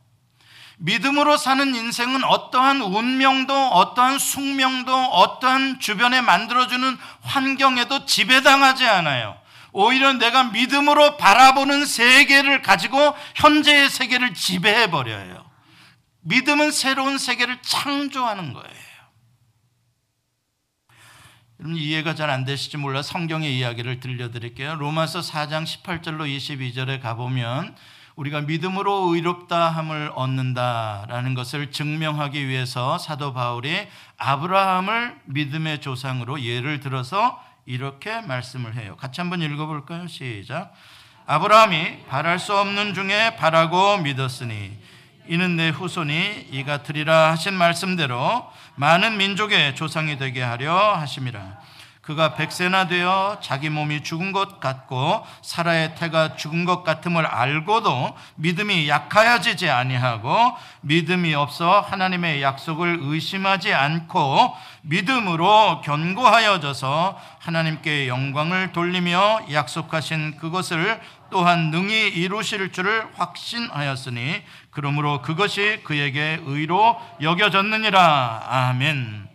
믿음으로 0.77 1.37
사는 1.37 1.75
인생은 1.75 2.23
어떠한 2.23 2.81
운명도 2.81 3.53
어떠한 3.53 4.19
숙명도 4.19 4.93
어떠한 4.93 5.79
주변에 5.79 6.21
만들어주는 6.21 6.97
환경에도 7.21 8.05
지배당하지 8.05 8.85
않아요. 8.87 9.38
오히려 9.71 10.13
내가 10.13 10.45
믿음으로 10.45 11.17
바라보는 11.17 11.85
세계를 11.85 12.61
가지고 12.61 13.15
현재의 13.35 13.89
세계를 13.89 14.33
지배해 14.33 14.89
버려요. 14.89 15.49
믿음은 16.21 16.71
새로운 16.71 17.17
세계를 17.17 17.61
창조하는 17.61 18.53
거예요. 18.53 18.89
여러분 21.59 21.75
이해가 21.77 22.15
잘 22.15 22.29
안 22.29 22.45
되실지 22.45 22.77
몰라 22.77 23.01
성경의 23.01 23.57
이야기를 23.57 23.99
들려드릴게요. 23.99 24.75
로마서 24.75 25.19
4장 25.19 25.65
18절로 25.65 26.21
22절에 26.25 27.01
가보면 27.01 27.75
우리가 28.15 28.41
믿음으로 28.41 29.13
의롭다 29.13 29.69
함을 29.69 30.11
얻는다라는 30.15 31.35
것을 31.35 31.71
증명하기 31.71 32.47
위해서 32.47 32.97
사도 32.97 33.33
바울이 33.33 33.87
아브라함을 34.17 35.21
믿음의 35.25 35.81
조상으로 35.81 36.41
예를 36.41 36.79
들어서 36.81 37.41
이렇게 37.69 38.19
말씀을 38.21 38.73
해요. 38.73 38.95
같이 38.97 39.21
한번 39.21 39.43
읽어볼까요? 39.43 40.07
시작. 40.07 40.73
아브라함이 41.27 42.05
바랄 42.09 42.39
수 42.39 42.57
없는 42.57 42.95
중에 42.95 43.35
바라고 43.35 43.99
믿었으니 43.99 44.75
이는 45.27 45.55
내 45.55 45.69
후손이 45.69 46.47
이가 46.49 46.81
드리라 46.81 47.29
하신 47.29 47.53
말씀대로 47.53 48.51
많은 48.73 49.17
민족의 49.17 49.75
조상이 49.75 50.17
되게 50.17 50.41
하려 50.41 50.95
하심이라. 50.95 51.59
그가 52.09 52.33
백세나 52.33 52.87
되어 52.87 53.37
자기 53.39 53.69
몸이 53.69 54.01
죽은 54.01 54.31
것 54.31 54.59
같고 54.59 55.23
사라의 55.43 55.93
태가 55.93 56.37
죽은 56.37 56.65
것 56.65 56.83
같음을 56.83 57.23
알고도 57.23 58.17
믿음이 58.33 58.89
약하여지지 58.89 59.69
아니하고 59.69 60.53
믿음이 60.81 61.35
없어 61.35 61.81
하나님의 61.81 62.41
약속을 62.41 62.97
의심하지 62.99 63.75
않고 63.75 64.55
믿음으로 64.81 65.81
견고하여져서 65.81 67.19
하나님께 67.37 68.07
영광을 68.07 68.71
돌리며 68.71 69.41
약속하신 69.51 70.37
그것을 70.37 70.99
또한 71.29 71.69
능히 71.69 72.07
이루실 72.07 72.71
줄을 72.71 73.07
확신하였으니 73.17 74.41
그러므로 74.71 75.21
그것이 75.21 75.81
그에게 75.83 76.41
의로 76.43 76.99
여겨졌느니라 77.21 78.47
아멘. 78.49 79.28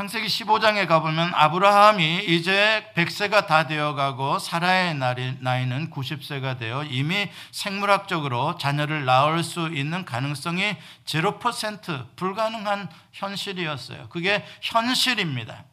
창세기 0.00 0.28
15장에 0.28 0.88
가보면 0.88 1.32
아브라함이 1.34 2.24
이제 2.24 2.90
100세가 2.96 3.46
다 3.46 3.66
되어가고 3.66 4.38
사라의 4.38 4.94
나이는 4.94 5.90
90세가 5.90 6.58
되어 6.58 6.84
이미 6.84 7.30
생물학적으로 7.50 8.56
자녀를 8.56 9.04
낳을 9.04 9.44
수 9.44 9.68
있는 9.68 10.06
가능성이 10.06 10.74
0% 11.04 12.16
불가능한 12.16 12.88
현실이었어요. 13.12 14.08
그게 14.08 14.42
현실입니다. 14.62 15.64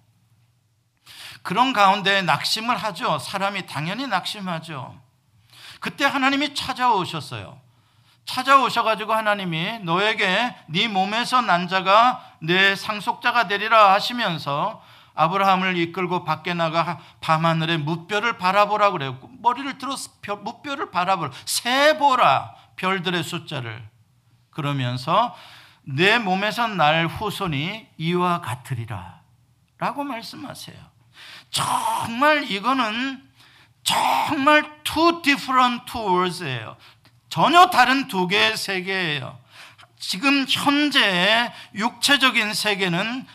그런 1.42 1.72
가운데 1.72 2.22
낙심을 2.22 2.76
하죠. 2.76 3.20
사람이 3.20 3.66
당연히 3.66 4.08
낙심하죠. 4.08 5.00
그때 5.80 6.04
하나님이 6.04 6.54
찾아오셨어요. 6.54 7.62
찾아오셔가지고 8.28 9.14
하나님이 9.14 9.80
너에게 9.80 10.56
네 10.68 10.88
몸에서 10.88 11.42
난 11.42 11.68
자가 11.68 12.24
내 12.40 12.76
상속자가 12.76 13.48
되리라 13.48 13.94
하시면서 13.94 14.84
아브라함을 15.16 15.78
이끌고 15.78 16.26
밖에 16.26 16.54
나가 16.54 17.00
밤하늘의 17.22 17.80
무뼈를 17.80 18.38
바라보라 18.38 18.92
그래요. 18.92 19.18
머리를 19.42 19.80
들어서 19.80 20.12
무뼈를 20.44 20.92
바라보라. 20.92 21.32
세보라 21.46 22.54
별들의 22.76 23.24
숫자를. 23.24 23.84
그러면서 24.52 25.36
내 25.82 26.20
몸에서 26.20 26.68
날 26.68 27.08
후손이 27.08 27.88
이와 27.98 28.42
같으리라. 28.42 29.22
라고 29.80 30.04
말씀하세요. 30.04 30.78
정말 31.50 32.52
이거는 32.52 33.24
정말 33.84 34.70
two 34.84 35.22
different 35.22 35.86
two 35.92 36.04
words예요. 36.04 36.76
전혀 37.30 37.70
다른 37.70 38.08
두 38.08 38.28
개의 38.28 38.58
세계예요. 38.58 39.38
지금 40.00 40.46
현재의 40.48 41.52
육체적인 41.76 42.54
세계는 42.54 43.26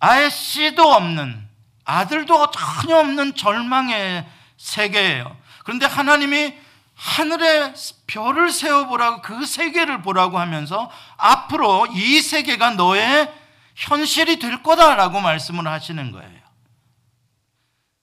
아예 0.00 0.30
씨도 0.30 0.82
없는 0.82 1.48
아들도 1.84 2.50
전혀 2.50 2.96
없는 2.98 3.34
절망의 3.34 4.26
세계예요. 4.56 5.36
그런데 5.64 5.86
하나님이 5.86 6.54
하늘에 6.94 7.74
별을 8.06 8.50
세워보라고 8.50 9.22
그 9.22 9.44
세계를 9.44 10.02
보라고 10.02 10.38
하면서 10.38 10.90
앞으로 11.16 11.86
이 11.92 12.20
세계가 12.20 12.72
너의 12.72 13.32
현실이 13.74 14.38
될 14.38 14.62
거다라고 14.62 15.20
말씀을 15.20 15.66
하시는 15.66 16.12
거예요. 16.12 16.40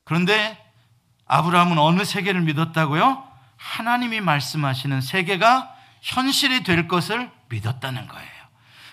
그런데 0.04 0.58
아브라함은 1.26 1.78
어느 1.78 2.04
세계를 2.04 2.42
믿었다고요? 2.42 3.29
하나님이 3.60 4.22
말씀하시는 4.22 5.02
세계가 5.02 5.76
현실이 6.02 6.64
될 6.64 6.88
것을 6.88 7.30
믿었다는 7.50 8.08
거예요. 8.08 8.30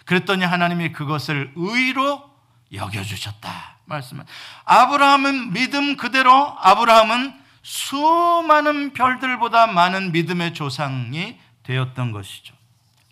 그랬더니 0.05 0.45
하나님이 0.45 0.93
그것을 0.93 1.53
의로 1.55 2.29
여겨주셨다. 2.73 3.77
말씀은. 3.85 4.25
아브라함은 4.65 5.53
믿음 5.53 5.97
그대로 5.97 6.57
아브라함은 6.61 7.41
수많은 7.63 8.93
별들보다 8.93 9.69
많은 9.69 10.13
믿음의 10.13 10.55
조상이 10.55 11.39
되었던 11.63 12.13
것이죠. 12.13 12.55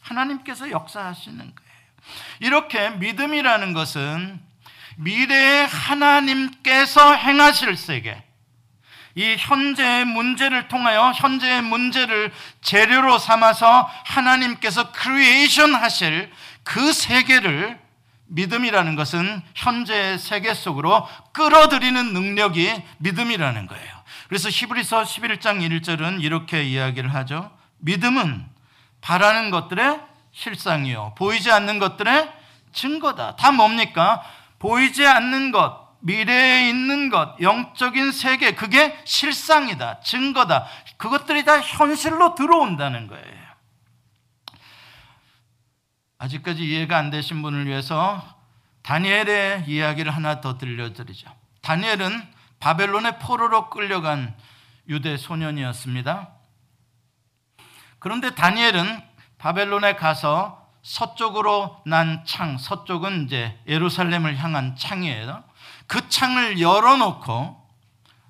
하나님께서 0.00 0.70
역사하시는 0.70 1.38
거예요. 1.38 1.54
이렇게 2.40 2.90
믿음이라는 2.90 3.72
것은 3.72 4.40
미래에 4.96 5.64
하나님께서 5.64 7.14
행하실 7.14 7.76
세계, 7.76 8.23
이 9.16 9.36
현재의 9.38 10.04
문제를 10.04 10.68
통하여 10.68 11.12
현재의 11.12 11.62
문제를 11.62 12.32
재료로 12.62 13.18
삼아서 13.18 13.88
하나님께서 14.04 14.90
creation 14.92 15.74
하실 15.74 16.32
그 16.64 16.92
세계를 16.92 17.78
믿음이라는 18.26 18.96
것은 18.96 19.42
현재의 19.54 20.18
세계 20.18 20.54
속으로 20.54 21.06
끌어들이는 21.32 22.12
능력이 22.12 22.82
믿음이라는 22.98 23.66
거예요. 23.66 23.94
그래서 24.28 24.48
히브리서 24.48 25.02
11장 25.02 25.60
1절은 25.60 26.22
이렇게 26.22 26.64
이야기를 26.64 27.14
하죠. 27.14 27.50
믿음은 27.78 28.46
바라는 29.00 29.50
것들의 29.50 30.00
실상이요. 30.32 31.14
보이지 31.16 31.52
않는 31.52 31.78
것들의 31.78 32.32
증거다. 32.72 33.36
다 33.36 33.52
뭡니까? 33.52 34.22
보이지 34.58 35.06
않는 35.06 35.52
것, 35.52 35.83
미래에 36.04 36.68
있는 36.68 37.08
것, 37.08 37.40
영적인 37.40 38.12
세계, 38.12 38.54
그게 38.54 38.94
실상이다, 39.06 40.00
증거다. 40.00 40.66
그것들이 40.98 41.46
다 41.46 41.58
현실로 41.60 42.34
들어온다는 42.34 43.06
거예요. 43.06 43.44
아직까지 46.18 46.62
이해가 46.62 46.98
안 46.98 47.08
되신 47.08 47.40
분을 47.40 47.66
위해서 47.66 48.22
다니엘의 48.82 49.64
이야기를 49.66 50.14
하나 50.14 50.42
더 50.42 50.58
들려드리죠. 50.58 51.26
다니엘은 51.62 52.22
바벨론의 52.60 53.18
포로로 53.20 53.70
끌려간 53.70 54.36
유대 54.88 55.16
소년이었습니다. 55.16 56.28
그런데 57.98 58.34
다니엘은 58.34 59.02
바벨론에 59.38 59.96
가서 59.96 60.70
서쪽으로 60.82 61.82
난 61.86 62.22
창, 62.26 62.58
서쪽은 62.58 63.24
이제 63.24 63.58
예루살렘을 63.66 64.36
향한 64.36 64.76
창이에요. 64.76 65.42
그 65.86 66.08
창을 66.08 66.60
열어놓고 66.60 67.62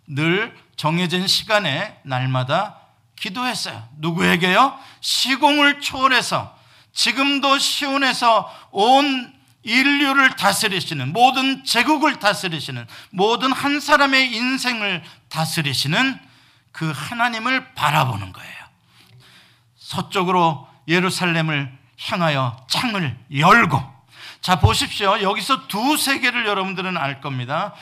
늘 0.08 0.56
정해진 0.76 1.26
시간에 1.26 1.98
날마다 2.02 2.80
기도했어요. 3.16 3.88
누구에게요? 3.98 4.78
시공을 5.00 5.80
초월해서 5.80 6.56
지금도 6.92 7.58
시온에서 7.58 8.52
온 8.70 9.32
인류를 9.62 10.36
다스리시는 10.36 11.12
모든 11.12 11.64
제국을 11.64 12.18
다스리시는 12.18 12.86
모든 13.10 13.50
한 13.50 13.80
사람의 13.80 14.32
인생을 14.32 15.02
다스리시는 15.28 16.20
그 16.70 16.92
하나님을 16.94 17.74
바라보는 17.74 18.32
거예요. 18.32 18.64
서쪽으로 19.76 20.68
예루살렘을 20.86 21.72
향하여 21.98 22.66
창을 22.68 23.16
열고 23.34 23.93
자 24.44 24.57
보십시오. 24.57 25.22
여기서 25.22 25.68
두 25.68 25.96
세계를 25.96 26.44
여러분들은 26.44 26.98
알 26.98 27.22
겁니다. 27.22 27.72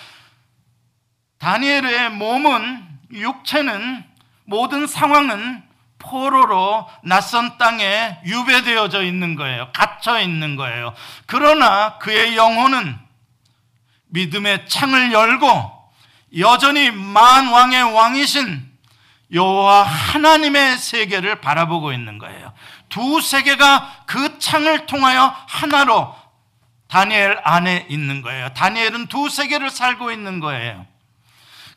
다니엘의 1.38 2.10
몸은 2.10 2.86
육체는 3.10 4.04
모든 4.44 4.86
상황은 4.86 5.60
포로로 5.98 6.88
낯선 7.02 7.58
땅에 7.58 8.16
유배되어져 8.24 9.02
있는 9.02 9.34
거예요. 9.34 9.70
갇혀 9.72 10.20
있는 10.20 10.54
거예요. 10.54 10.94
그러나 11.26 11.98
그의 11.98 12.36
영혼은 12.36 12.96
믿음의 14.10 14.68
창을 14.68 15.10
열고 15.10 15.90
여전히 16.38 16.92
만왕의 16.92 17.92
왕이신 17.92 18.70
여호와 19.32 19.82
하나님의 19.82 20.78
세계를 20.78 21.40
바라보고 21.40 21.92
있는 21.92 22.18
거예요. 22.18 22.52
두 22.88 23.20
세계가 23.20 24.04
그 24.06 24.38
창을 24.38 24.86
통하여 24.86 25.34
하나로 25.48 26.21
다니엘 26.92 27.40
안에 27.42 27.86
있는 27.88 28.20
거예요. 28.20 28.50
다니엘은 28.50 29.06
두 29.06 29.30
세계를 29.30 29.70
살고 29.70 30.12
있는 30.12 30.40
거예요. 30.40 30.86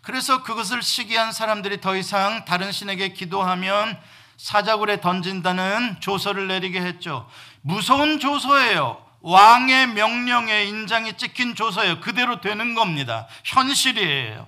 그래서 0.02 0.44
그것을 0.44 0.82
시기한 0.82 1.32
사람들이 1.32 1.80
더 1.80 1.96
이상 1.96 2.44
다른 2.44 2.74
신에게 2.74 3.14
기도하면 3.14 3.98
사자굴에 4.36 5.00
던진다는 5.00 6.02
조서를 6.02 6.50
내리게 6.50 6.82
했죠. 6.82 7.30
무서운 7.62 8.20
조서예요. 8.20 9.02
왕의 9.22 9.88
명령에 9.88 10.66
인장이 10.66 11.14
찍힌 11.14 11.56
조서예요. 11.56 12.02
그대로 12.02 12.42
되는 12.42 12.76
겁니다. 12.76 13.26
현실이에요. 13.46 14.46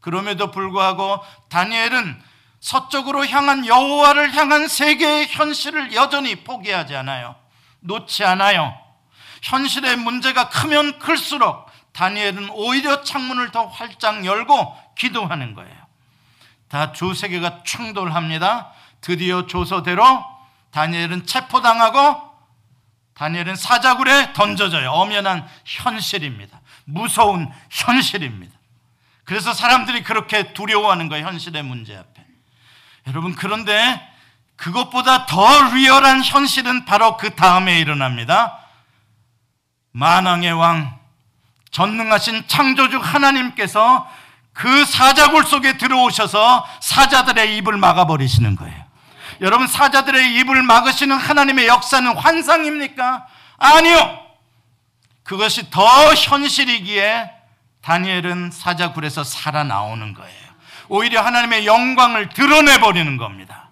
그럼에도 0.00 0.50
불구하고 0.50 1.20
다니엘은 1.48 2.22
서쪽으로 2.60 3.26
향한 3.28 3.66
여호와를 3.66 4.34
향한 4.34 4.68
세계의 4.68 5.28
현실을 5.28 5.94
여전히 5.94 6.44
포기하지 6.44 6.94
않아요. 6.96 7.34
놓지 7.80 8.24
않아요. 8.24 8.85
현실의 9.42 9.96
문제가 9.96 10.48
크면 10.48 10.98
클수록 10.98 11.66
다니엘은 11.92 12.50
오히려 12.50 13.02
창문을 13.02 13.52
더 13.52 13.66
활짝 13.66 14.24
열고 14.24 14.76
기도하는 14.96 15.54
거예요. 15.54 15.74
다 16.68 16.92
두 16.92 17.14
세계가 17.14 17.62
충돌합니다. 17.62 18.72
드디어 19.00 19.46
조서대로 19.46 20.24
다니엘은 20.72 21.26
체포당하고 21.26 22.26
다니엘은 23.14 23.56
사자굴에 23.56 24.34
던져져요. 24.34 24.90
엄연한 24.90 25.48
현실입니다. 25.64 26.60
무서운 26.84 27.50
현실입니다. 27.70 28.54
그래서 29.24 29.54
사람들이 29.54 30.02
그렇게 30.02 30.52
두려워하는 30.52 31.08
거예요. 31.08 31.26
현실의 31.26 31.62
문제 31.62 31.96
앞에. 31.96 32.24
여러분, 33.06 33.34
그런데 33.34 34.00
그것보다 34.56 35.26
더 35.26 35.74
리얼한 35.74 36.22
현실은 36.22 36.84
바로 36.84 37.16
그 37.16 37.34
다음에 37.34 37.80
일어납니다. 37.80 38.58
만왕의 39.96 40.52
왕, 40.52 40.94
전능하신 41.70 42.44
창조주 42.46 42.98
하나님께서 42.98 44.06
그 44.52 44.84
사자굴 44.84 45.44
속에 45.44 45.78
들어오셔서 45.78 46.66
사자들의 46.80 47.56
입을 47.56 47.78
막아버리시는 47.78 48.56
거예요. 48.56 48.84
여러분 49.40 49.66
사자들의 49.66 50.34
입을 50.36 50.62
막으시는 50.62 51.16
하나님의 51.16 51.66
역사는 51.66 52.14
환상입니까? 52.14 53.26
아니요. 53.56 54.18
그것이 55.22 55.70
더 55.70 55.82
현실이기에 56.12 57.30
다니엘은 57.80 58.50
사자굴에서 58.50 59.24
살아나오는 59.24 60.12
거예요. 60.12 60.46
오히려 60.88 61.22
하나님의 61.22 61.66
영광을 61.66 62.28
드러내 62.28 62.80
버리는 62.80 63.16
겁니다. 63.16 63.65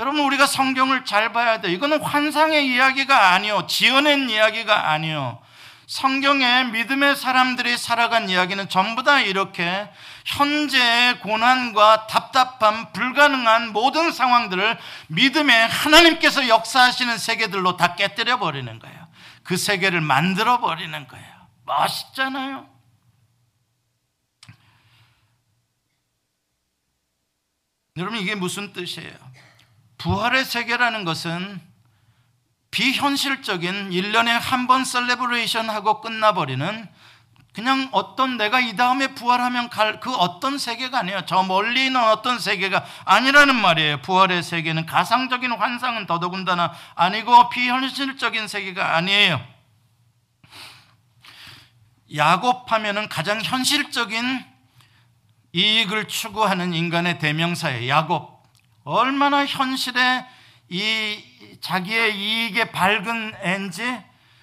여러분 0.00 0.20
우리가 0.20 0.46
성경을 0.46 1.04
잘 1.04 1.34
봐야 1.34 1.60
돼. 1.60 1.70
이거는 1.70 2.00
환상의 2.00 2.66
이야기가 2.66 3.34
아니요. 3.34 3.66
지어낸 3.66 4.30
이야기가 4.30 4.92
아니요. 4.92 5.42
성경에 5.86 6.64
믿음의 6.64 7.16
사람들이 7.16 7.76
살아간 7.76 8.30
이야기는 8.30 8.70
전부 8.70 9.02
다 9.02 9.20
이렇게 9.20 9.90
현재의 10.24 11.20
고난과 11.20 12.06
답답함, 12.06 12.92
불가능한 12.94 13.74
모든 13.74 14.10
상황들을 14.10 14.78
믿음의 15.08 15.68
하나님께서 15.68 16.48
역사하시는 16.48 17.18
세계들로 17.18 17.76
다 17.76 17.94
깨뜨려 17.94 18.38
버리는 18.38 18.78
거예요. 18.78 19.06
그 19.42 19.58
세계를 19.58 20.00
만들어 20.00 20.60
버리는 20.60 21.06
거예요. 21.08 21.26
멋있잖아요. 21.66 22.70
여러분 27.98 28.18
이게 28.18 28.34
무슨 28.34 28.72
뜻이에요? 28.72 29.29
부활의 30.00 30.46
세계라는 30.46 31.04
것은 31.04 31.60
비현실적인 32.70 33.90
1년에 33.90 34.28
한 34.28 34.66
번 34.66 34.84
셀레브레이션 34.84 35.68
하고 35.68 36.00
끝나버리는 36.00 36.88
그냥 37.52 37.88
어떤 37.92 38.38
내가 38.38 38.60
이 38.60 38.76
다음에 38.76 39.08
부활하면 39.08 39.68
갈 39.68 40.00
그 40.00 40.14
어떤 40.14 40.56
세계가 40.56 41.00
아니에요. 41.00 41.26
저 41.26 41.42
멀리 41.42 41.86
있는 41.86 42.02
어떤 42.02 42.38
세계가 42.38 42.82
아니라는 43.04 43.54
말이에요. 43.56 44.00
부활의 44.00 44.42
세계는 44.42 44.86
가상적인 44.86 45.52
환상은 45.52 46.06
더더군다나 46.06 46.72
아니고 46.94 47.50
비현실적인 47.50 48.48
세계가 48.48 48.96
아니에요. 48.96 49.44
야곱하면은 52.14 53.08
가장 53.10 53.42
현실적인 53.42 54.44
이익을 55.52 56.08
추구하는 56.08 56.72
인간의 56.72 57.18
대명사예요. 57.18 57.88
야곱. 57.88 58.29
얼마나 58.84 59.44
현실에 59.44 60.26
이 60.68 61.22
자기의 61.60 62.16
이익에 62.16 62.70
밝은 62.70 63.34
앤지 63.42 64.02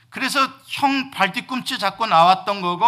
그래서 0.10 0.40
형 0.68 1.12
발뒤꿈치 1.12 1.80
잡고 1.80 2.06
나왔던 2.06 2.62
거고 2.62 2.86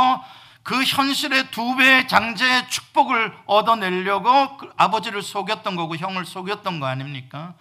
그 0.64 0.84
현실의 0.84 1.52
두 1.52 1.76
배의 1.76 2.08
장제의 2.08 2.70
축복을 2.70 3.36
얻어내려고 3.46 4.58
그 4.58 4.72
아버지를 4.78 5.22
속였던 5.22 5.76
거고 5.76 5.96
형을 5.96 6.26
속였던 6.26 6.80
거 6.80 6.86
아닙니까? 6.86 7.54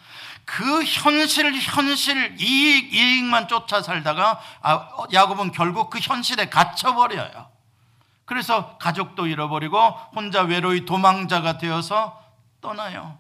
그 0.44 0.83
현실 0.85 1.55
현실 1.55 2.37
이익 2.40 2.92
이익만 2.92 3.48
쫓아 3.48 3.83
살다가 3.83 4.40
아, 4.62 4.88
야곱은 5.12 5.53
결국 5.53 5.90
그 5.90 5.98
현실에 5.98 6.48
갇혀 6.48 6.94
버려요. 6.94 7.48
그래서 8.24 8.77
가족도 8.79 9.27
잃어버리고 9.27 9.79
혼자 10.15 10.42
외로이 10.42 10.85
도망자가 10.85 11.58
되어서 11.58 12.23
떠나요. 12.60 13.19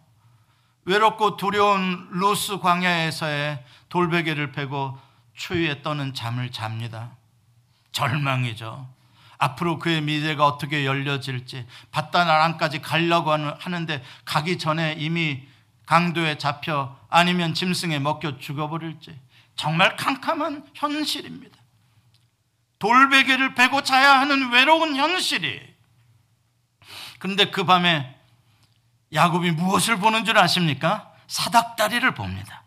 외롭고 0.88 1.36
두려운 1.36 2.08
루스 2.12 2.60
광야에서의 2.60 3.62
돌베개를 3.90 4.52
베고 4.52 4.98
추위에 5.34 5.82
떠는 5.82 6.14
잠을 6.14 6.50
잡니다. 6.50 7.10
절망이죠. 7.92 8.88
앞으로 9.36 9.78
그의 9.78 10.00
미래가 10.00 10.46
어떻게 10.46 10.86
열려질지 10.86 11.66
바다나랑까지 11.90 12.80
가려고 12.80 13.32
하는데 13.32 14.02
가기 14.24 14.56
전에 14.56 14.94
이미 14.98 15.46
강도에 15.84 16.38
잡혀 16.38 16.96
아니면 17.10 17.52
짐승에 17.52 17.98
먹혀 17.98 18.38
죽어버릴지 18.38 19.14
정말 19.56 19.94
캄캄한 19.94 20.70
현실입니다. 20.72 21.58
돌베개를 22.78 23.54
베고 23.54 23.82
자야 23.82 24.20
하는 24.20 24.52
외로운 24.52 24.96
현실이. 24.96 25.60
그런데 27.18 27.50
그 27.50 27.64
밤에 27.64 28.17
야곱이 29.12 29.52
무엇을 29.52 29.96
보는 29.98 30.24
줄 30.24 30.38
아십니까? 30.38 31.10
사닥다리를 31.26 32.14
봅니다. 32.14 32.62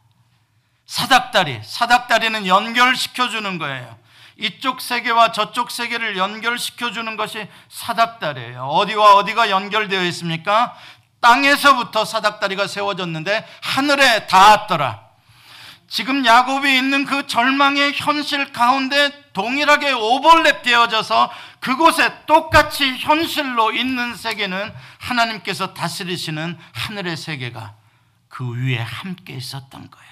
사닥다리, 0.85 1.61
사닥다리는 1.63 2.47
연결시켜 2.47 3.29
주는 3.29 3.57
거예요. 3.57 3.97
이쪽 4.37 4.81
세계와 4.81 5.31
저쪽 5.31 5.71
세계를 5.71 6.17
연결시켜 6.17 6.91
주는 6.91 7.15
것이 7.15 7.47
사닥다리예요. 7.69 8.63
어디와 8.63 9.15
어디가 9.15 9.49
연결되어 9.49 10.03
있습니까? 10.05 10.75
땅에서부터 11.21 12.03
사닥다리가 12.03 12.67
세워졌는데 12.67 13.47
하늘에 13.61 14.25
닿았더라. 14.27 15.11
지금 15.87 16.25
야곱이 16.25 16.75
있는 16.75 17.05
그 17.05 17.27
절망의 17.27 17.93
현실 17.95 18.51
가운데 18.51 19.11
동일하게 19.33 19.91
오버랩 19.91 20.63
되어져서 20.63 21.29
그곳에 21.61 22.25
똑같이 22.25 22.97
현실로 22.97 23.71
있는 23.71 24.15
세계는 24.15 24.73
하나님께서 24.99 25.73
다스리시는 25.73 26.57
하늘의 26.73 27.15
세계가 27.15 27.75
그 28.27 28.51
위에 28.55 28.79
함께 28.79 29.33
있었던 29.33 29.89
거예요. 29.89 30.11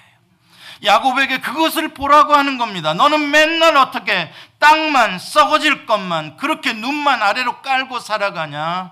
야곱에게 0.84 1.40
그것을 1.40 1.94
보라고 1.94 2.36
하는 2.36 2.58
겁니다. 2.58 2.94
너는 2.94 3.32
맨날 3.32 3.76
어떻게 3.78 4.32
땅만 4.60 5.20
썩어질 5.20 5.86
것만 5.86 6.38
그렇게 6.38 6.72
눈만 6.72 7.22
아래로 7.22 7.62
깔고 7.62 8.00
살아가냐? 8.00 8.92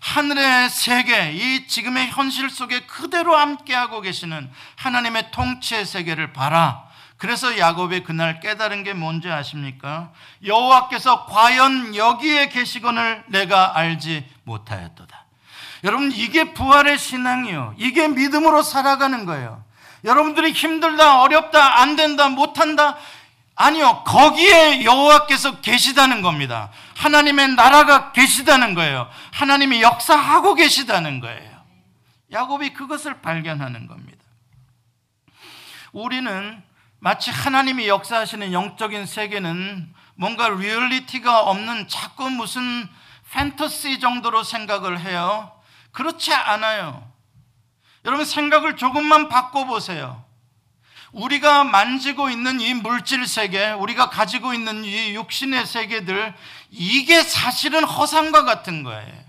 하늘의 0.00 0.68
세계, 0.68 1.32
이 1.32 1.66
지금의 1.66 2.10
현실 2.10 2.50
속에 2.50 2.80
그대로 2.80 3.36
함께하고 3.36 4.00
계시는 4.00 4.50
하나님의 4.76 5.30
통치의 5.30 5.86
세계를 5.86 6.32
봐라. 6.32 6.91
그래서 7.22 7.56
야곱이 7.56 8.02
그날 8.02 8.40
깨달은 8.40 8.82
게 8.82 8.94
뭔지 8.94 9.30
아십니까? 9.30 10.10
여호와께서 10.44 11.26
과연 11.26 11.94
여기에 11.94 12.48
계시건을 12.48 13.22
내가 13.28 13.78
알지 13.78 14.28
못하였도다. 14.42 15.24
여러분 15.84 16.10
이게 16.10 16.52
부활의 16.52 16.98
신앙이요. 16.98 17.76
이게 17.78 18.08
믿음으로 18.08 18.64
살아가는 18.64 19.24
거예요. 19.24 19.62
여러분들이 20.02 20.50
힘들다, 20.50 21.20
어렵다, 21.20 21.80
안 21.80 21.94
된다, 21.94 22.28
못 22.28 22.58
한다. 22.58 22.96
아니요. 23.54 24.02
거기에 24.04 24.82
여호와께서 24.82 25.60
계시다는 25.60 26.22
겁니다. 26.22 26.70
하나님의 26.96 27.54
나라가 27.54 28.10
계시다는 28.10 28.74
거예요. 28.74 29.08
하나님이 29.30 29.80
역사하고 29.80 30.56
계시다는 30.56 31.20
거예요. 31.20 31.62
야곱이 32.32 32.72
그것을 32.72 33.20
발견하는 33.20 33.86
겁니다. 33.86 34.24
우리는 35.92 36.71
마치 37.04 37.32
하나님이 37.32 37.88
역사하시는 37.88 38.52
영적인 38.52 39.06
세계는 39.06 39.92
뭔가 40.14 40.48
리얼리티가 40.48 41.40
없는 41.40 41.88
자꾸 41.88 42.30
무슨 42.30 42.88
판타지 43.28 43.98
정도로 43.98 44.44
생각을 44.44 45.00
해요. 45.00 45.50
그렇지 45.90 46.32
않아요. 46.32 47.10
여러분 48.04 48.24
생각을 48.24 48.76
조금만 48.76 49.28
바꿔보세요. 49.28 50.24
우리가 51.10 51.64
만지고 51.64 52.30
있는 52.30 52.60
이 52.60 52.72
물질 52.72 53.26
세계, 53.26 53.72
우리가 53.72 54.08
가지고 54.08 54.54
있는 54.54 54.84
이 54.84 55.16
육신의 55.16 55.66
세계들, 55.66 56.32
이게 56.70 57.24
사실은 57.24 57.82
허상과 57.82 58.44
같은 58.44 58.84
거예요. 58.84 59.24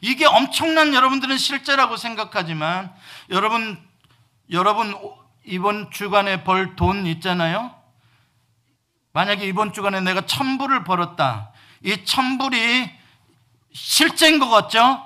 이게 0.00 0.24
엄청난 0.26 0.94
여러분들은 0.94 1.38
실제라고 1.38 1.96
생각하지만, 1.96 2.94
여러분, 3.30 3.84
여러분, 4.52 4.94
이번 5.46 5.90
주간에 5.90 6.44
벌 6.44 6.76
돈 6.76 7.06
있잖아요? 7.06 7.74
만약에 9.12 9.46
이번 9.46 9.72
주간에 9.72 10.00
내가 10.00 10.26
천불을 10.26 10.84
벌었다. 10.84 11.52
이 11.82 12.04
천불이 12.04 12.90
실제인 13.72 14.38
것 14.38 14.48
같죠? 14.48 15.02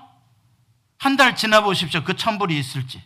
한 0.99 1.17
달 1.17 1.35
지나 1.37 1.61
보십시오. 1.63 2.03
그 2.05 2.17
천불이 2.17 2.59
있을지. 2.59 3.03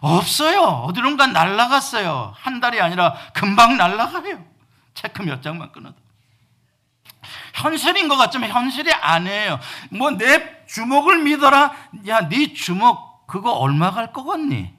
없어요. 0.00 0.60
어디론가 0.60 1.28
날라갔어요. 1.28 2.34
한 2.36 2.60
달이 2.60 2.80
아니라 2.80 3.14
금방 3.32 3.76
날라가요. 3.76 4.44
체크 4.94 5.22
몇 5.22 5.42
장만 5.42 5.72
끊어도. 5.72 5.96
현실인 7.54 8.08
것 8.08 8.16
같지만 8.16 8.50
현실이 8.50 8.92
아니에요. 8.92 9.58
뭐 9.90 10.10
내 10.10 10.64
주먹을 10.66 11.22
믿어라. 11.22 11.74
야, 12.08 12.28
네 12.28 12.52
주먹 12.52 13.26
그거 13.26 13.52
얼마 13.52 13.90
갈 13.92 14.12
것 14.12 14.24
같니? 14.24 14.73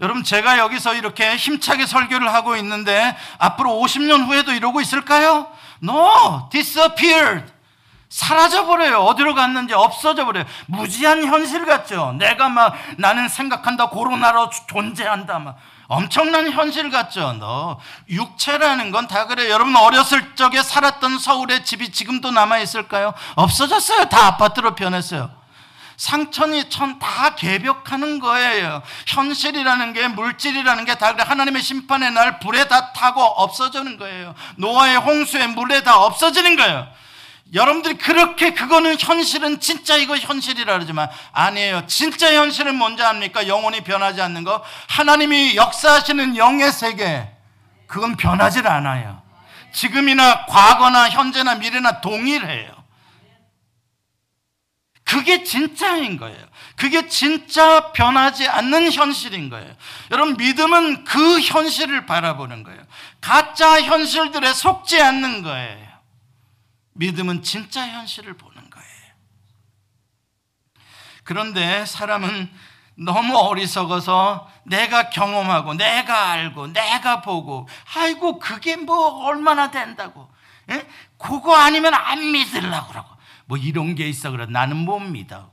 여러분 0.00 0.24
제가 0.24 0.58
여기서 0.58 0.94
이렇게 0.94 1.36
힘차게 1.36 1.86
설교를 1.86 2.32
하고 2.34 2.56
있는데 2.56 3.16
앞으로 3.38 3.70
50년 3.70 4.26
후에도 4.26 4.52
이러고 4.52 4.80
있을까요? 4.80 5.46
No, 5.82 6.48
disappeared. 6.50 7.52
사라져 8.08 8.66
버려요. 8.66 8.98
어디로 9.04 9.34
갔는지 9.34 9.72
없어져 9.74 10.24
버려요. 10.24 10.44
무지한 10.66 11.24
현실 11.24 11.64
같죠. 11.64 12.14
내가 12.18 12.48
막 12.48 12.74
나는 12.96 13.28
생각한다. 13.28 13.88
코로나로 13.90 14.50
존재한다. 14.68 15.38
막 15.38 15.56
엄청난 15.86 16.50
현실 16.50 16.90
같죠. 16.90 17.34
너 17.34 17.78
육체라는 18.08 18.90
건 18.90 19.06
다 19.06 19.26
그래. 19.26 19.48
여러분 19.50 19.76
어렸을 19.76 20.34
적에 20.34 20.62
살았던 20.62 21.18
서울의 21.18 21.64
집이 21.64 21.92
지금도 21.92 22.30
남아 22.32 22.58
있을까요? 22.58 23.14
없어졌어요. 23.36 24.08
다 24.08 24.26
아파트로 24.26 24.74
변했어요. 24.74 25.30
상천이 25.96 26.70
천 26.70 26.98
다 26.98 27.34
개벽하는 27.34 28.18
거예요. 28.20 28.82
현실이라는 29.06 29.92
게 29.92 30.08
물질이라는 30.08 30.84
게다 30.84 31.14
하나님의 31.18 31.62
심판의 31.62 32.12
날 32.12 32.38
불에 32.40 32.68
다 32.68 32.92
타고 32.92 33.22
없어지는 33.22 33.98
거예요. 33.98 34.34
노아의 34.56 34.96
홍수에 34.96 35.46
물에 35.48 35.82
다 35.82 35.98
없어지는 35.98 36.56
거예요. 36.56 36.86
여러분들이 37.52 37.94
그렇게 37.98 38.54
그거는 38.54 38.96
현실은 38.98 39.60
진짜 39.60 39.96
이거 39.96 40.16
현실이라 40.16 40.72
그러지만 40.72 41.08
아니에요. 41.32 41.86
진짜 41.86 42.32
현실은 42.32 42.74
뭔지 42.76 43.02
압니까? 43.02 43.46
영혼이 43.46 43.82
변하지 43.82 44.20
않는 44.22 44.44
거. 44.44 44.64
하나님이 44.88 45.54
역사하시는 45.56 46.36
영의 46.36 46.72
세계. 46.72 47.28
그건 47.86 48.16
변하질 48.16 48.66
않아요. 48.66 49.22
지금이나 49.72 50.46
과거나 50.46 51.10
현재나 51.10 51.56
미래나 51.56 52.00
동일해요. 52.00 52.72
그게 55.14 55.44
진짜인 55.44 56.16
거예요. 56.16 56.44
그게 56.74 57.06
진짜 57.06 57.92
변하지 57.92 58.48
않는 58.48 58.90
현실인 58.90 59.48
거예요. 59.48 59.72
여러분, 60.10 60.36
믿음은 60.36 61.04
그 61.04 61.40
현실을 61.40 62.04
바라보는 62.04 62.64
거예요. 62.64 62.80
가짜 63.20 63.80
현실들에 63.80 64.52
속지 64.52 65.00
않는 65.00 65.44
거예요. 65.44 65.86
믿음은 66.94 67.44
진짜 67.44 67.86
현실을 67.86 68.36
보는 68.36 68.70
거예요. 68.70 68.88
그런데 71.22 71.86
사람은 71.86 72.50
너무 72.96 73.36
어리석어서 73.36 74.50
내가 74.64 75.10
경험하고 75.10 75.74
내가 75.74 76.30
알고 76.32 76.68
내가 76.68 77.20
보고 77.20 77.68
아이고 77.94 78.40
그게 78.40 78.74
뭐 78.76 79.24
얼마나 79.26 79.70
된다고 79.70 80.28
예? 80.70 80.86
그거 81.18 81.54
아니면 81.56 81.92
안 81.94 82.32
믿으려고 82.32 82.88
그러고 82.88 83.13
뭐 83.46 83.56
이런 83.58 83.94
게 83.94 84.08
있어 84.08 84.30
그래 84.30 84.46
나는 84.48 84.76
못 84.76 84.98
믿어 85.00 85.50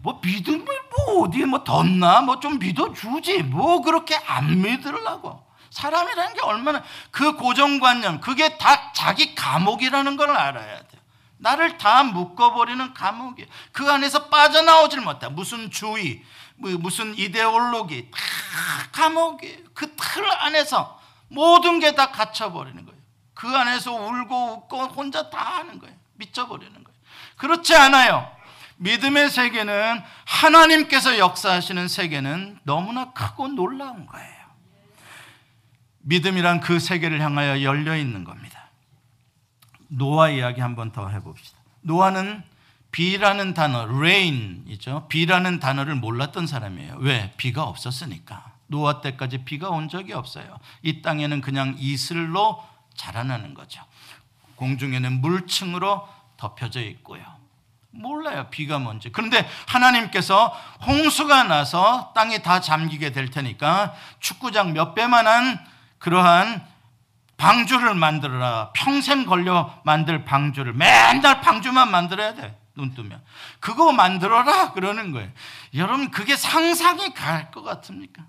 뭐 0.00 0.20
믿음을 0.22 0.64
뭐 0.66 1.22
어디에 1.24 1.44
뭐 1.46 1.62
덧나 1.64 2.22
뭐 2.22 2.40
좀 2.40 2.58
믿어주지 2.58 3.42
뭐 3.44 3.80
그렇게 3.82 4.16
안 4.16 4.60
믿으려고 4.60 5.44
사람이라는 5.70 6.34
게 6.34 6.40
얼마나 6.42 6.82
그 7.10 7.34
고정관념, 7.36 8.20
그게 8.20 8.58
다 8.58 8.92
자기 8.92 9.34
감옥이라는 9.34 10.18
걸 10.18 10.30
알아야 10.30 10.76
돼요. 10.82 11.00
나를 11.38 11.78
다 11.78 12.02
묶어버리는 12.02 12.92
감옥이에요. 12.92 13.48
그 13.72 13.90
안에서 13.90 14.26
빠져나오질 14.28 15.00
못해. 15.00 15.28
무슨 15.28 15.70
주의, 15.70 16.22
뭐 16.56 16.70
무슨 16.72 17.16
이데올로기, 17.16 18.10
다 18.10 18.18
감옥이에요. 18.92 19.58
그틀 19.72 20.30
안에서 20.30 21.00
모든 21.28 21.80
게 21.80 21.94
다 21.94 22.10
갇혀버리는 22.10 22.84
거예요. 22.84 23.00
그 23.32 23.48
안에서 23.48 23.94
울고 23.94 24.52
웃고 24.52 24.78
혼자 24.88 25.30
다 25.30 25.38
하는 25.56 25.78
거예요. 25.78 25.96
미쳐버리는 26.22 26.72
거예요. 26.72 26.98
그렇지 27.36 27.74
않아요. 27.74 28.30
믿음의 28.76 29.30
세계는 29.30 30.02
하나님께서 30.24 31.18
역사하시는 31.18 31.88
세계는 31.88 32.58
너무나 32.64 33.12
크고 33.12 33.48
놀라운 33.48 34.06
거예요. 34.06 34.42
믿음이란 36.00 36.60
그 36.60 36.80
세계를 36.80 37.20
향하여 37.20 37.62
열려 37.62 37.96
있는 37.96 38.24
겁니다. 38.24 38.70
노아 39.88 40.30
이야기 40.30 40.60
한번 40.60 40.90
더 40.90 41.08
해봅시다. 41.08 41.58
노아는 41.82 42.42
비라는 42.90 43.54
단어, 43.54 43.82
rain이죠. 43.82 45.06
비라는 45.08 45.60
단어를 45.60 45.94
몰랐던 45.94 46.46
사람이에요. 46.46 46.96
왜? 46.98 47.32
비가 47.36 47.64
없었으니까. 47.64 48.52
노아 48.66 49.00
때까지 49.00 49.44
비가 49.44 49.70
온 49.70 49.88
적이 49.88 50.14
없어요. 50.14 50.58
이 50.82 51.02
땅에는 51.02 51.40
그냥 51.40 51.76
이슬로 51.78 52.62
자라나는 52.94 53.54
거죠. 53.54 53.82
공중에는 54.62 55.20
물층으로 55.20 56.08
덮여져 56.36 56.80
있고요. 56.82 57.20
몰라요. 57.90 58.46
비가 58.50 58.78
뭔지. 58.78 59.10
그런데 59.10 59.46
하나님께서 59.66 60.56
홍수가 60.86 61.42
나서 61.44 62.12
땅이 62.14 62.42
다 62.42 62.60
잠기게 62.60 63.10
될 63.10 63.28
테니까 63.28 63.92
축구장 64.20 64.72
몇 64.72 64.94
배만한 64.94 65.58
그러한 65.98 66.64
방주를 67.36 67.94
만들어라. 67.94 68.70
평생 68.72 69.26
걸려 69.26 69.80
만들 69.84 70.24
방주를 70.24 70.74
맨날 70.74 71.40
방주만 71.40 71.90
만들어야 71.90 72.34
돼. 72.34 72.56
눈 72.76 72.94
뜨면. 72.94 73.20
그거 73.58 73.90
만들어라. 73.92 74.72
그러는 74.72 75.10
거예요. 75.10 75.28
여러분, 75.74 76.10
그게 76.12 76.36
상상이 76.36 77.12
갈 77.14 77.50
것 77.50 77.62
같습니까? 77.62 78.22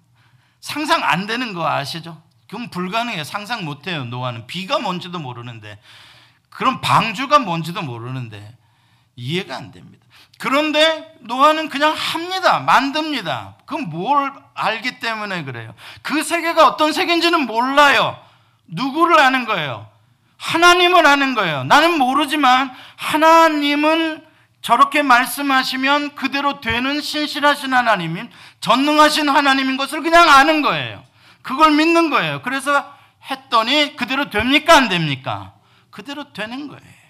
상상 0.60 1.04
안 1.04 1.28
되는 1.28 1.54
거 1.54 1.68
아시죠? 1.70 2.22
그건 2.50 2.70
불가능해요. 2.70 3.24
상상 3.24 3.64
못 3.66 3.88
해요. 3.88 4.04
노아는 4.06 4.48
비가 4.48 4.80
뭔지도 4.80 5.20
모르는데 5.20 5.80
그럼 6.54 6.82
방주가 6.82 7.39
뭔지도 7.39 7.82
모르는데 7.82 8.56
이해가 9.16 9.56
안 9.56 9.72
됩니다. 9.72 10.04
그런데 10.39 11.16
노아는 11.22 11.70
그냥 11.70 11.93
합니다. 11.93 12.60
만듭니다. 12.60 13.56
그건 13.66 13.89
뭘 13.89 14.34
알기 14.54 14.99
때문에 14.99 15.43
그래요. 15.43 15.74
그 16.01 16.24
세계가 16.24 16.68
어떤 16.68 16.91
세계인지는 16.91 17.45
몰라요. 17.45 18.18
누구를 18.68 19.20
아는 19.20 19.45
거예요? 19.45 19.88
하나님을 20.38 21.06
아는 21.06 21.36
거예요. 21.36 21.64
나는 21.64 21.97
모르지만 21.97 22.72
하나님은 22.97 24.26
저렇게 24.62 25.01
말씀하시면 25.01 26.16
그대로 26.16 26.62
되는 26.62 27.01
신실하신 27.01 27.74
하나님인 27.74 28.30
전능하신 28.62 29.30
하나님인 29.30 29.78
것을 29.78 30.01
그냥 30.01 30.30
아는 30.30 30.62
거예요. 30.62 31.04
그걸 31.41 31.72
믿는 31.72 32.10
거예요. 32.10 32.41
그래서 32.41 32.93
했더니 33.30 33.95
그대로 33.95 34.30
됩니까? 34.30 34.76
안 34.76 34.89
됩니까? 34.89 35.54
그대로 35.94 36.34
되는 36.34 36.68
거예요. 36.68 37.04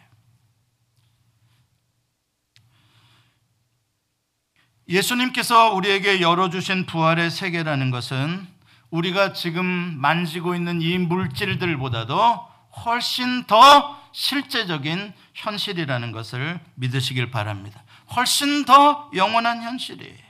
예수님께서 4.89 5.73
우리에게 5.73 6.19
열어주신 6.19 6.85
부활의 6.85 7.31
세계라는 7.31 7.91
것은 7.91 8.45
우리가 8.89 9.31
지금 9.31 9.63
만지고 9.63 10.53
있는 10.53 10.81
이 10.81 10.97
물질들보다도 10.97 12.47
훨씬 12.85 13.45
더 13.45 14.01
실제적인 14.11 15.13
현실이라는 15.33 16.11
것을 16.11 16.59
믿으시길 16.75 17.31
바랍니다. 17.31 17.81
훨씬 18.15 18.65
더 18.65 19.09
영원한 19.15 19.63
현실이에요. 19.63 20.22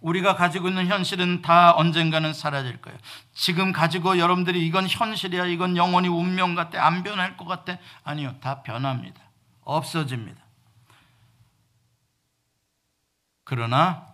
우리가 0.00 0.36
가지고 0.36 0.68
있는 0.68 0.86
현실은 0.86 1.42
다 1.42 1.72
언젠가는 1.74 2.32
사라질 2.32 2.80
거예요. 2.80 2.98
지금 3.34 3.72
가지고 3.72 4.18
여러분들이 4.18 4.64
이건 4.66 4.86
현실이야, 4.88 5.46
이건 5.46 5.76
영원히 5.76 6.08
운명 6.08 6.54
같아, 6.54 6.84
안 6.86 7.02
변할 7.02 7.36
것 7.36 7.46
같아. 7.46 7.78
아니요, 8.04 8.36
다 8.40 8.62
변합니다. 8.62 9.20
없어집니다. 9.62 10.40
그러나 13.44 14.06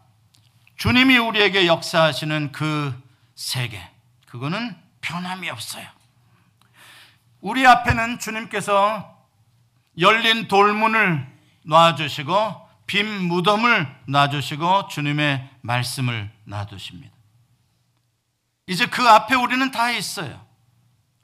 주님이 0.76 1.18
우리에게 1.18 1.66
역사하시는 1.66 2.52
그 2.52 2.94
세계, 3.34 3.80
그거는 4.26 4.76
변함이 5.00 5.50
없어요. 5.50 5.86
우리 7.40 7.66
앞에는 7.66 8.18
주님께서 8.20 9.26
열린 9.98 10.48
돌문을 10.48 11.26
놔주시고 11.66 12.63
빈 12.86 13.06
무덤을 13.28 13.86
놔주시고 14.06 14.88
주님의 14.88 15.48
말씀을 15.62 16.30
놔두십니다. 16.44 17.14
이제 18.66 18.86
그 18.86 19.02
앞에 19.08 19.34
우리는 19.34 19.70
다 19.70 19.90
있어요. 19.90 20.44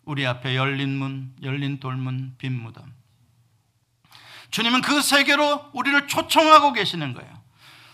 우리 0.04 0.26
앞에 0.26 0.56
열린 0.56 0.98
문, 0.98 1.34
열린 1.42 1.78
돌문, 1.80 2.34
빈 2.38 2.60
무덤. 2.60 2.92
주님은 4.50 4.80
그 4.80 5.00
세계로 5.00 5.70
우리를 5.72 6.06
초청하고 6.08 6.72
계시는 6.72 7.14
거예요. 7.14 7.40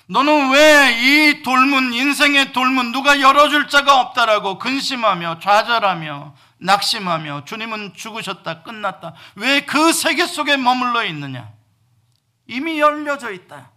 너는 0.09 0.51
왜 0.53 0.87
이 1.03 1.43
돌문, 1.43 1.93
인생의 1.93 2.53
돌문, 2.53 2.93
누가 2.93 3.21
열어줄 3.21 3.69
자가 3.69 4.01
없다라고 4.01 4.59
근심하며 4.59 5.41
좌절하며 5.41 6.35
낙심하며 6.59 7.45
주님은 7.45 7.95
죽으셨다, 7.95 8.63
끝났다. 8.63 9.15
왜 9.35 9.61
그 9.67 9.93
세계 9.93 10.27
속에 10.27 10.57
머물러 10.57 11.05
있느냐? 11.07 11.51
이미 12.47 12.79
열려져 12.81 13.31
있다. 13.33 13.71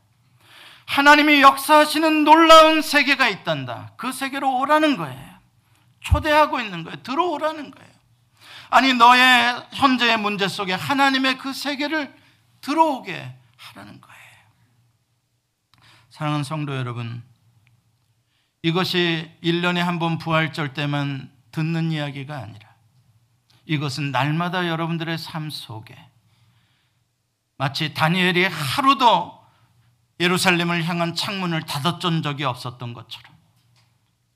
하나님이 0.86 1.42
역사하시는 1.42 2.24
놀라운 2.24 2.82
세계가 2.82 3.28
있단다. 3.30 3.94
그 3.98 4.12
세계로 4.12 4.58
오라는 4.60 4.98
거예요. 4.98 5.30
초대하고 6.02 6.60
있는 6.60 6.84
거예요. 6.84 7.02
들어오라는 7.04 7.72
거예요. 7.72 7.90
아니, 8.72 8.94
너의 8.94 9.66
현재의 9.74 10.18
문제 10.18 10.48
속에 10.48 10.74
하나님의 10.74 11.38
그 11.38 11.54
세계를 11.54 12.14
들어오게 12.62 13.36
하라는 13.58 14.02
거예요. 14.02 14.20
사랑하는 16.10 16.44
성도 16.44 16.76
여러분, 16.76 17.24
이것이 18.62 19.32
1년에 19.44 19.78
한 19.78 20.00
번 20.00 20.18
부활절 20.18 20.74
때만 20.74 21.32
듣는 21.52 21.92
이야기가 21.92 22.36
아니라 22.38 22.68
이것은 23.66 24.12
날마다 24.12 24.68
여러분들의 24.68 25.18
삶 25.18 25.50
속에 25.50 25.96
마치 27.60 27.94
다니엘이 27.94 28.46
하루도 28.46 29.38
예루살렘을 30.22 30.86
향한 30.86 31.14
창문을 31.14 31.64
닫았던 31.64 32.24
적이 32.24 32.46
없었던 32.46 32.94
것처럼 32.94 33.34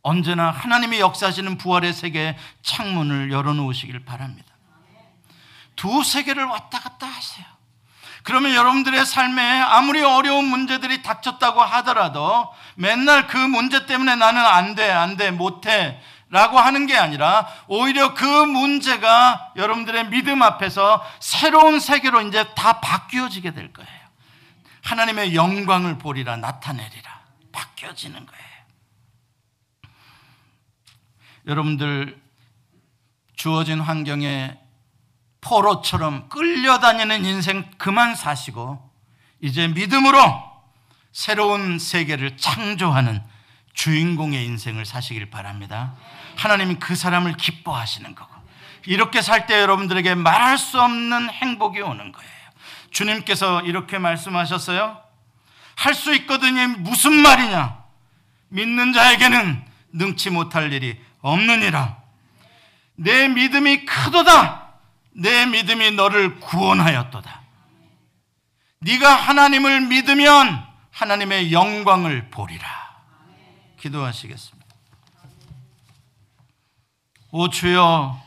언제나 0.01 0.51
하나님이 0.51 0.99
역사하시는 0.99 1.57
부활의 1.57 1.93
세계에 1.93 2.37
창문을 2.63 3.31
열어놓으시길 3.31 4.03
바랍니다. 4.03 4.53
두 5.77 6.03
세계를 6.03 6.43
왔다 6.43 6.81
갔다 6.81 7.07
하세요. 7.07 7.45
그러면 8.23 8.55
여러분들의 8.55 9.05
삶에 9.05 9.41
아무리 9.41 10.03
어려운 10.03 10.45
문제들이 10.45 11.01
닥쳤다고 11.01 11.61
하더라도 11.61 12.53
맨날 12.75 13.27
그 13.27 13.37
문제 13.37 13.85
때문에 13.85 14.17
나는 14.17 14.45
안 14.45 14.75
돼, 14.75 14.91
안 14.91 15.15
돼, 15.15 15.31
못 15.31 15.65
해. 15.65 16.01
라고 16.33 16.57
하는 16.57 16.87
게 16.87 16.97
아니라 16.97 17.47
오히려 17.67 18.15
그 18.15 18.25
문제가 18.25 19.53
여러분들의 19.55 20.09
믿음 20.09 20.41
앞에서 20.41 21.05
새로운 21.19 21.79
세계로 21.79 22.21
이제 22.21 22.43
다 22.55 22.81
바뀌어지게 22.81 23.51
될 23.51 23.71
거예요. 23.71 23.91
하나님의 24.81 25.35
영광을 25.35 25.99
보리라 25.99 26.37
나타내리라. 26.37 27.21
바뀌어지는 27.51 28.25
거예요. 28.25 28.43
여러분들 31.45 32.19
주어진 33.35 33.79
환경에 33.79 34.57
포로처럼 35.39 36.29
끌려다니는 36.29 37.25
인생 37.25 37.69
그만 37.77 38.15
사시고 38.15 38.91
이제 39.39 39.67
믿음으로 39.67 40.17
새로운 41.11 41.77
세계를 41.77 42.37
창조하는 42.37 43.21
주인공의 43.75 44.45
인생을 44.45 44.85
사시길 44.85 45.29
바랍니다. 45.29 45.95
하나님은 46.37 46.79
그 46.79 46.95
사람을 46.95 47.37
기뻐하시는 47.37 48.15
거고 48.15 48.33
이렇게 48.85 49.21
살 49.21 49.45
때 49.47 49.59
여러분들에게 49.61 50.15
말할 50.15 50.57
수 50.57 50.81
없는 50.81 51.29
행복이 51.29 51.81
오는 51.81 52.11
거예요. 52.11 52.29
주님께서 52.91 53.61
이렇게 53.61 53.97
말씀하셨어요. 53.97 55.01
할 55.75 55.93
수 55.95 56.13
있거든요. 56.15 56.67
무슨 56.79 57.13
말이냐? 57.13 57.77
믿는 58.49 58.93
자에게는 58.93 59.65
능치 59.93 60.29
못할 60.29 60.71
일이 60.71 60.99
없느니라. 61.21 61.97
내 62.95 63.27
믿음이 63.27 63.85
크도다. 63.85 64.67
내 65.15 65.45
믿음이 65.45 65.91
너를 65.91 66.39
구원하였도다. 66.39 67.41
네가 68.79 69.13
하나님을 69.15 69.81
믿으면 69.81 70.63
하나님의 70.91 71.51
영광을 71.51 72.29
보리라. 72.29 72.67
기도하시겠습니다. 73.79 74.52
오 77.35 77.49
주여 77.49 78.21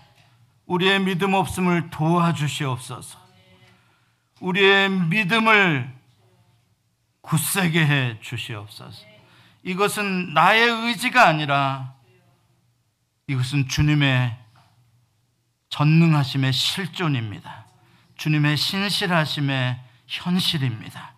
우리의 0.66 0.98
믿음 0.98 1.34
없음을 1.34 1.90
도와주시옵소서. 1.90 3.20
우리의 4.40 4.90
믿음을 4.90 5.94
굳세게 7.20 7.86
해 7.86 8.18
주시옵소서. 8.20 9.04
이것은 9.62 10.34
나의 10.34 10.68
의지가 10.68 11.24
아니라 11.24 11.94
이것은 13.28 13.68
주님의 13.68 14.36
전능하심의 15.68 16.52
실존입니다. 16.52 17.64
주님의 18.16 18.56
신실하심의 18.56 19.80
현실입니다. 20.08 21.14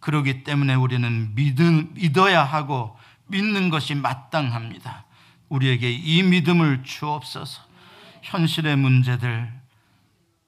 그러기 0.00 0.42
때문에 0.42 0.74
우리는 0.74 1.34
믿음, 1.34 1.92
믿어야 1.92 2.44
하고 2.44 2.98
믿는 3.26 3.68
것이 3.68 3.94
마땅합니다. 3.94 5.05
우리에게 5.48 5.90
이 5.90 6.22
믿음을 6.22 6.82
주옵소서. 6.82 7.62
현실의 8.22 8.76
문제들, 8.76 9.52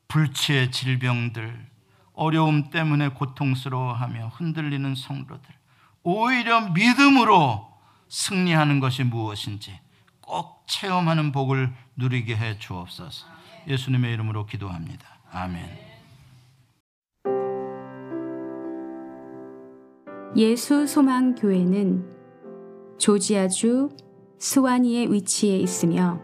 불치의 0.08 0.72
질병들, 0.72 1.66
어려움 2.14 2.70
때문에 2.70 3.10
고통스러워하며 3.10 4.32
흔들리는 4.34 4.94
성도들, 4.94 5.54
오히려 6.02 6.70
믿음으로 6.70 7.68
승리하는 8.08 8.80
것이 8.80 9.04
무엇인지 9.04 9.78
꼭 10.20 10.64
체험하는 10.66 11.32
복을 11.32 11.72
누리게 11.96 12.36
해 12.36 12.58
주옵소서. 12.58 13.26
예수님의 13.68 14.14
이름으로 14.14 14.46
기도합니다. 14.46 15.06
아멘. 15.30 15.88
예수 20.36 20.86
소망 20.86 21.34
교회는 21.34 22.04
조지아주 22.98 23.90
스와니에 24.38 25.08
위치해 25.10 25.58
있으며 25.58 26.20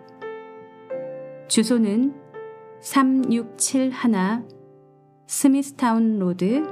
주소는 1.49 2.15
3671 2.81 3.93
스미스타운 5.27 6.21
로드 6.21 6.63